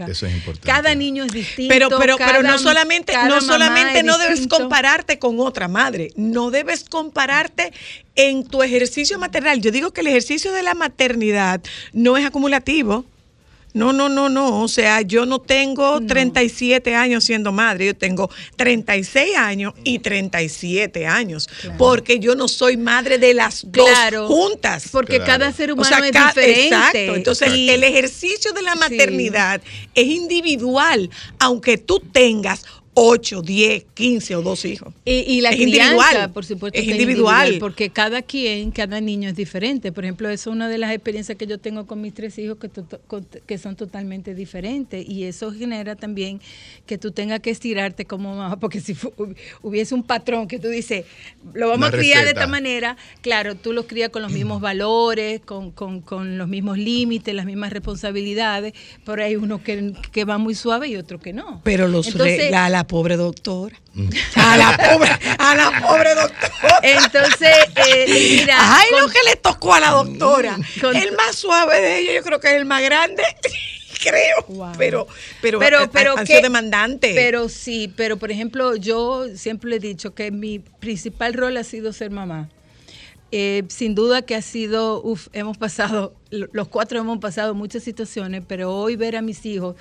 [0.07, 0.67] Eso es importante.
[0.67, 1.73] Cada niño es distinto.
[1.73, 4.57] Pero, pero, pero no solamente, no solamente no debes distinto.
[4.57, 7.71] compararte con otra madre, no debes compararte
[8.15, 9.61] en tu ejercicio maternal.
[9.61, 11.61] Yo digo que el ejercicio de la maternidad
[11.93, 13.05] no es acumulativo.
[13.73, 14.61] No, no, no, no.
[14.61, 21.05] O sea, yo no tengo 37 años siendo madre, yo tengo 36 años y 37
[21.07, 24.89] años, porque yo no soy madre de las Claro, dos juntas.
[24.91, 25.25] porque Claro.
[25.31, 26.65] cada ser humano es ca- diferente.
[26.67, 27.15] Exacto.
[27.15, 29.61] Entonces, Y- el ejercicio de la maternidad
[29.95, 32.63] es individual, aunque tú tengas
[32.93, 34.93] 8, 10, 15 o dos hijos.
[35.05, 36.31] Y, y la Es crianza, individual.
[36.31, 37.57] por supuesto, Es que individual.
[37.59, 39.91] porque cada quien, cada niño es diferente.
[39.93, 42.57] Por ejemplo, eso es una de las experiencias que yo tengo con mis tres hijos
[42.57, 45.07] que, to- con- que son totalmente diferentes.
[45.07, 46.41] Y eso genera también
[46.85, 48.95] que tú tengas que estirarte como mamá, porque si
[49.61, 51.05] hubiese un patrón que tú dices,
[51.53, 54.59] lo vamos Una a criar de esta manera, claro, tú los crías con los mismos
[54.61, 58.73] valores, con, con- con los mismos límites, las mismas responsabilidades,
[59.05, 61.61] pero hay uno que, que va muy suave y otro que no.
[61.63, 63.75] Pero los Entonces- la pobre doctora.
[64.35, 66.79] A la pobre, a la pobre doctora.
[66.83, 67.55] Entonces,
[67.87, 68.05] eh,
[68.39, 68.55] mira.
[68.57, 70.57] Ay, lo que le tocó a la doctora.
[70.79, 73.23] Con- el más suave de ellos, yo creo que es el más grande.
[74.01, 74.45] creo.
[74.77, 75.07] Pero,
[75.41, 77.13] pero, pero, han- pero han que- sido demandantes.
[77.13, 81.63] Pero sí, pero por ejemplo, yo siempre le he dicho que mi principal rol ha
[81.63, 82.49] sido ser mamá.
[83.33, 87.81] Eh, sin duda que ha sido, uf, hemos pasado, lo- los cuatro hemos pasado muchas
[87.83, 89.75] situaciones, pero hoy ver a mis hijos,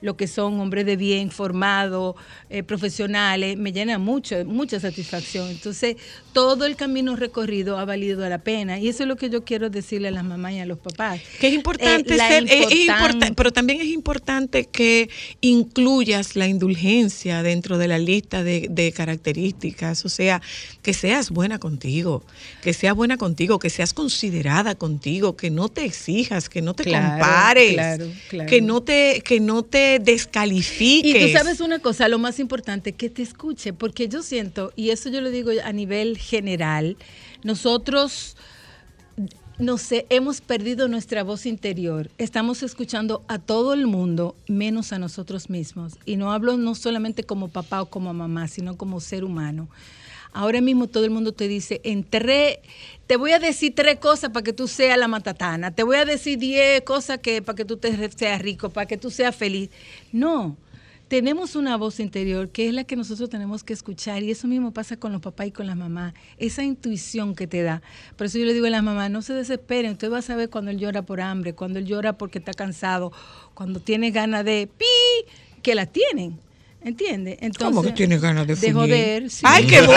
[0.00, 2.14] lo que son hombres de bien, formados,
[2.50, 5.50] eh, profesionales, me llena mucho, mucha satisfacción.
[5.50, 5.96] Entonces,
[6.32, 8.78] todo el camino recorrido ha valido la pena.
[8.78, 11.20] Y eso es lo que yo quiero decirle a las mamás y a los papás.
[11.40, 15.08] Que es importante Eh, la ser, es- es importan- importa- pero también es importante que
[15.40, 20.42] incluyas la indulgencia dentro de la lista de, de características, o sea,
[20.82, 22.22] que seas buena contigo,
[22.62, 26.84] que seas buena contigo, que seas considerada contigo, que no te exijas, que no te
[26.84, 28.48] Claro, compares, claro, claro.
[28.50, 31.22] que no te, que no te descalifiques.
[31.22, 34.90] Y tú sabes una cosa, lo más importante, que te escuche, porque yo siento, y
[34.90, 36.96] eso yo lo digo a nivel general,
[37.42, 38.36] nosotros,
[39.58, 42.10] no sé, hemos perdido nuestra voz interior.
[42.18, 45.94] Estamos escuchando a todo el mundo, menos a nosotros mismos.
[46.04, 49.68] Y no hablo no solamente como papá o como mamá, sino como ser humano.
[50.36, 52.58] Ahora mismo todo el mundo te dice, en tres,
[53.06, 56.04] te voy a decir tres cosas para que tú seas la matatana, te voy a
[56.04, 59.70] decir diez cosas que para que tú te seas rico, para que tú seas feliz.
[60.12, 60.58] No,
[61.08, 64.72] tenemos una voz interior que es la que nosotros tenemos que escuchar y eso mismo
[64.72, 67.80] pasa con los papás y con las mamás, esa intuición que te da.
[68.16, 70.50] Por eso yo le digo a las mamás, no se desesperen, usted va a saber
[70.50, 73.10] cuando él llora por hambre, cuando él llora porque está cansado,
[73.54, 74.84] cuando tiene ganas de pi,
[75.62, 76.38] que la tienen.
[76.86, 77.36] ¿Entiende?
[77.40, 79.28] Entonces, ¿Cómo que tienes ganas de joder.
[79.28, 79.40] sí.
[79.42, 79.96] ¡Ay, qué bonito!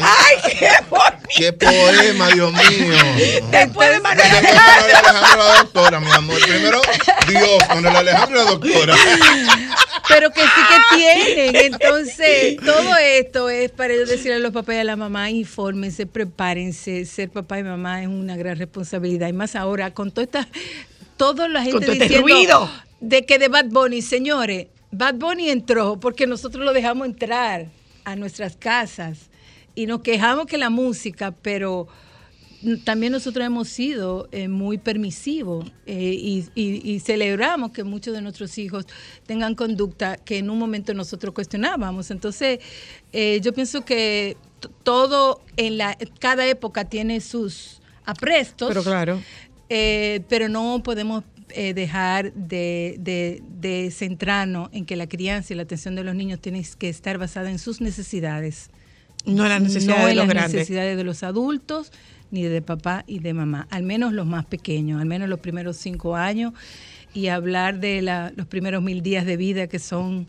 [0.00, 1.28] ¡Ay, qué bonito!
[1.36, 2.94] ¡Qué poema, Dios mío!
[3.50, 6.40] Después de Manuel Alejandro la doctora, mi amor.
[6.40, 6.80] Primero
[7.28, 8.94] Dios, Manuel Alejandro la doctora.
[10.08, 11.56] pero que sí que tienen.
[11.74, 16.06] Entonces, todo esto es para yo decirle a los papás y a la mamá, infórmense,
[16.06, 17.04] prepárense.
[17.04, 19.28] Ser papá y mamá es una gran responsabilidad.
[19.28, 20.48] Y más ahora, con toda esta,
[21.18, 22.70] toda la gente Con todo este diciendo ruido.
[23.00, 27.68] de que de Bad Bunny, señores, Bad Bunny entró porque nosotros lo dejamos entrar
[28.04, 29.30] a nuestras casas
[29.74, 31.86] y nos quejamos que la música, pero
[32.84, 38.22] también nosotros hemos sido eh, muy permisivos eh, y, y- y celebramos que muchos de
[38.22, 38.86] nuestros hijos
[39.26, 42.10] tengan conducta que en un momento nosotros cuestionábamos.
[42.10, 42.60] Entonces,
[43.12, 44.36] eh, yo pienso que
[44.82, 48.68] todo en la cada época tiene sus aprestos.
[48.68, 49.20] Pero claro.
[49.68, 55.62] Pero no podemos eh, dejar de, de- de centrarnos en que la crianza y la
[55.62, 58.70] atención de los niños tiene que estar basada en sus necesidades.
[59.24, 60.54] No en las necesidades No de en los las grandes.
[60.54, 61.92] necesidades de los adultos,
[62.30, 65.76] ni de papá y de mamá, al menos los más pequeños, al menos los primeros
[65.76, 66.52] cinco años,
[67.14, 70.26] y hablar de la- los primeros mil días de vida que son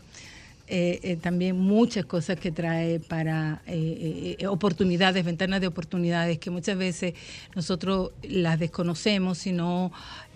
[0.70, 6.50] eh, eh, también muchas cosas que trae para eh, eh, oportunidades, ventanas de oportunidades que
[6.50, 7.14] muchas veces
[7.56, 9.90] nosotros las desconocemos y no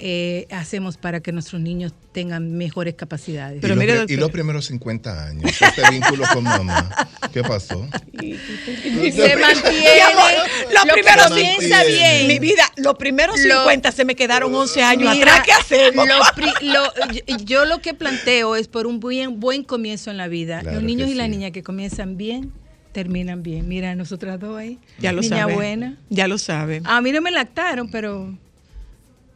[0.04, 3.62] eh, hacemos para que nuestros niños tengan mejores capacidades.
[3.62, 6.90] y, los, pri- y los primeros 50 años, este vínculo con mamá,
[7.32, 7.86] ¿qué pasó?
[8.18, 9.94] se mantiene.
[9.94, 10.30] Mi amor,
[10.72, 12.26] los lo primeros piensa cincuenta- bien.
[12.26, 15.46] Mi vida, los primeros Lo- 50 se me quedaron 11 años Mira, atrás.
[15.46, 16.06] ¿Qué hacemos?
[16.08, 20.16] lo pri- lo- yo, yo lo que planteo es por un buen, buen comienzo en
[20.16, 20.60] la vida.
[20.62, 22.52] Claro Los niños y las niñas que comienzan bien,
[22.92, 23.68] terminan bien.
[23.68, 24.78] Mira, nosotras dos ahí.
[24.98, 25.54] Ya lo Niña sabe.
[25.54, 25.96] buena.
[26.10, 26.82] Ya lo sabe.
[26.84, 28.36] A mí no me lactaron, pero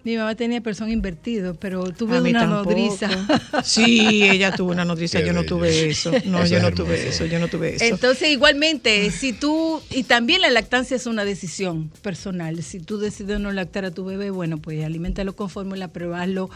[0.07, 2.71] mi mamá tenía persona invertido, pero tuve una tampoco.
[2.71, 3.09] nodriza.
[3.65, 5.57] Sí, ella tuvo una nodriza, Qué yo no bello.
[5.57, 6.13] tuve eso.
[6.25, 6.85] No, Eso yo es no hermoso.
[6.85, 7.85] tuve eso, yo no tuve eso.
[7.85, 12.63] Entonces, igualmente, si tú, y también la lactancia es una decisión personal.
[12.63, 16.51] Si tú decides no lactar a tu bebé, bueno, pues aliméntalo con fórmula, pero hazlo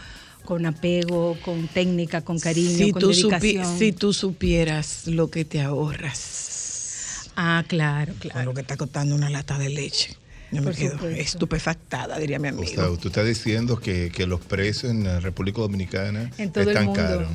[0.45, 3.77] con apego, con técnica, con cariño, si, con tú supi- dedicación.
[3.79, 7.29] si tú supieras lo que te ahorras.
[7.35, 8.35] Ah, claro, claro.
[8.37, 10.15] Con lo que está costando una lata de leche.
[10.51, 11.21] Yo me quedo supuesto.
[11.21, 12.63] estupefactada, diría mi amigo.
[12.63, 16.69] Gustavo, tú estás diciendo que, que los precios en la República Dominicana En todo el
[16.69, 17.29] están caros.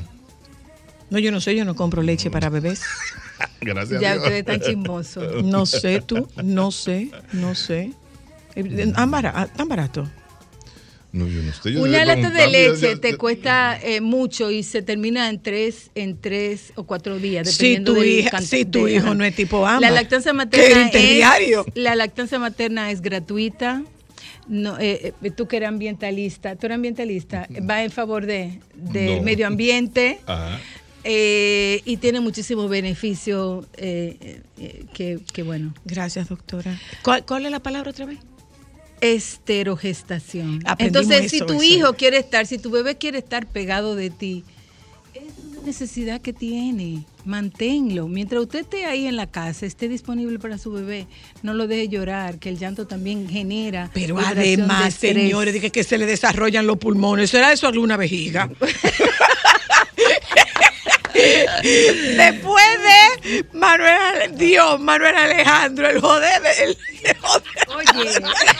[1.09, 2.81] No, yo no sé, yo no compro leche para bebés.
[3.61, 4.01] Gracias.
[4.01, 5.43] Ya ustedes están chismosos.
[5.43, 7.93] No sé tú, no sé, no sé.
[8.55, 10.07] Eh, ¿Tan barato?
[11.17, 11.25] ¿Tan barato?
[11.25, 11.73] No, yo no estoy.
[11.73, 15.91] yo Una lata de leche ya- te cuesta eh, mucho y se termina en tres,
[15.95, 19.23] en tres o cuatro días, Si dependiendo tu, del hija, si tu de- hijo no
[19.23, 19.81] es tipo ambas.
[19.81, 23.83] La lactancia materna es la lactancia materna es gratuita.
[24.47, 29.17] No, eh, eh, tú que eres ambientalista, tú eres ambientalista, va en favor de del
[29.17, 29.23] No.
[29.23, 30.57] medio ambiente Ajá.
[31.03, 35.73] eh, y tiene muchísimos beneficios eh, eh, que, que bueno.
[35.83, 36.79] Gracias, doctora.
[37.03, 38.19] ¿Cuál, cuál es la palabra otra vez?
[39.01, 40.61] Esterogestación.
[40.65, 41.63] Aprendimos Entonces, si tu eso.
[41.63, 44.43] hijo quiere estar, si tu bebé quiere estar pegado de ti,
[45.13, 47.05] es una necesidad que tiene.
[47.25, 48.07] Manténlo.
[48.07, 51.07] Mientras usted esté ahí en la casa, esté disponible para su bebé,
[51.43, 53.91] no lo deje llorar, que el llanto también genera.
[53.93, 57.29] Pero además, señores, dije que se le desarrollan los pulmones.
[57.29, 58.49] ¿Será eso alguna vejiga?
[62.17, 67.47] Después de Manuel, Dios, Manuel Alejandro, el joder, el, el joder.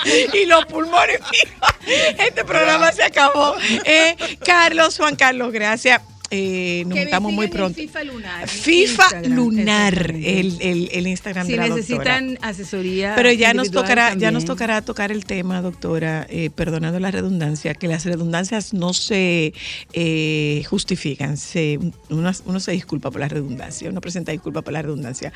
[0.34, 1.76] y los pulmones fijos.
[1.86, 3.56] Este programa se acabó.
[3.86, 4.16] Eh,
[4.46, 6.02] Carlos, Juan Carlos, gracias.
[6.30, 7.80] Eh, nos juntamos muy pronto.
[7.80, 8.48] FIFA Lunar.
[8.50, 12.50] FIFA Instagram, Lunar, el, el, el Instagram Si de la necesitan doctora.
[12.50, 13.14] asesoría.
[13.16, 17.74] Pero ya nos tocará, ya nos tocará tocar el tema, doctora, eh, perdonando la redundancia,
[17.76, 19.54] que las redundancias no se
[19.94, 21.80] eh, justifican, se,
[22.10, 25.32] uno, uno se disculpa por la redundancia, uno presenta disculpa por la redundancia.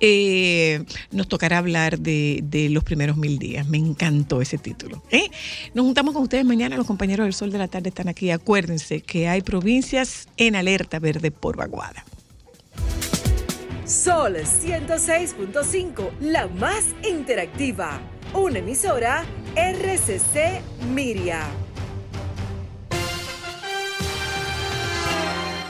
[0.00, 3.68] Eh, nos tocará hablar de, de los primeros mil días.
[3.68, 5.02] Me encantó ese título.
[5.10, 5.28] ¿eh?
[5.74, 8.30] Nos juntamos con ustedes mañana, los compañeros del Sol de la Tarde están aquí.
[8.30, 12.04] Acuérdense que hay provincias en alerta verde por vaguada.
[13.84, 18.00] Sol 106.5, la más interactiva.
[18.34, 20.60] Una emisora RCC
[20.92, 21.46] Miria.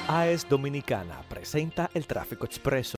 [0.09, 2.95] AES Dominicana presenta el tráfico expreso.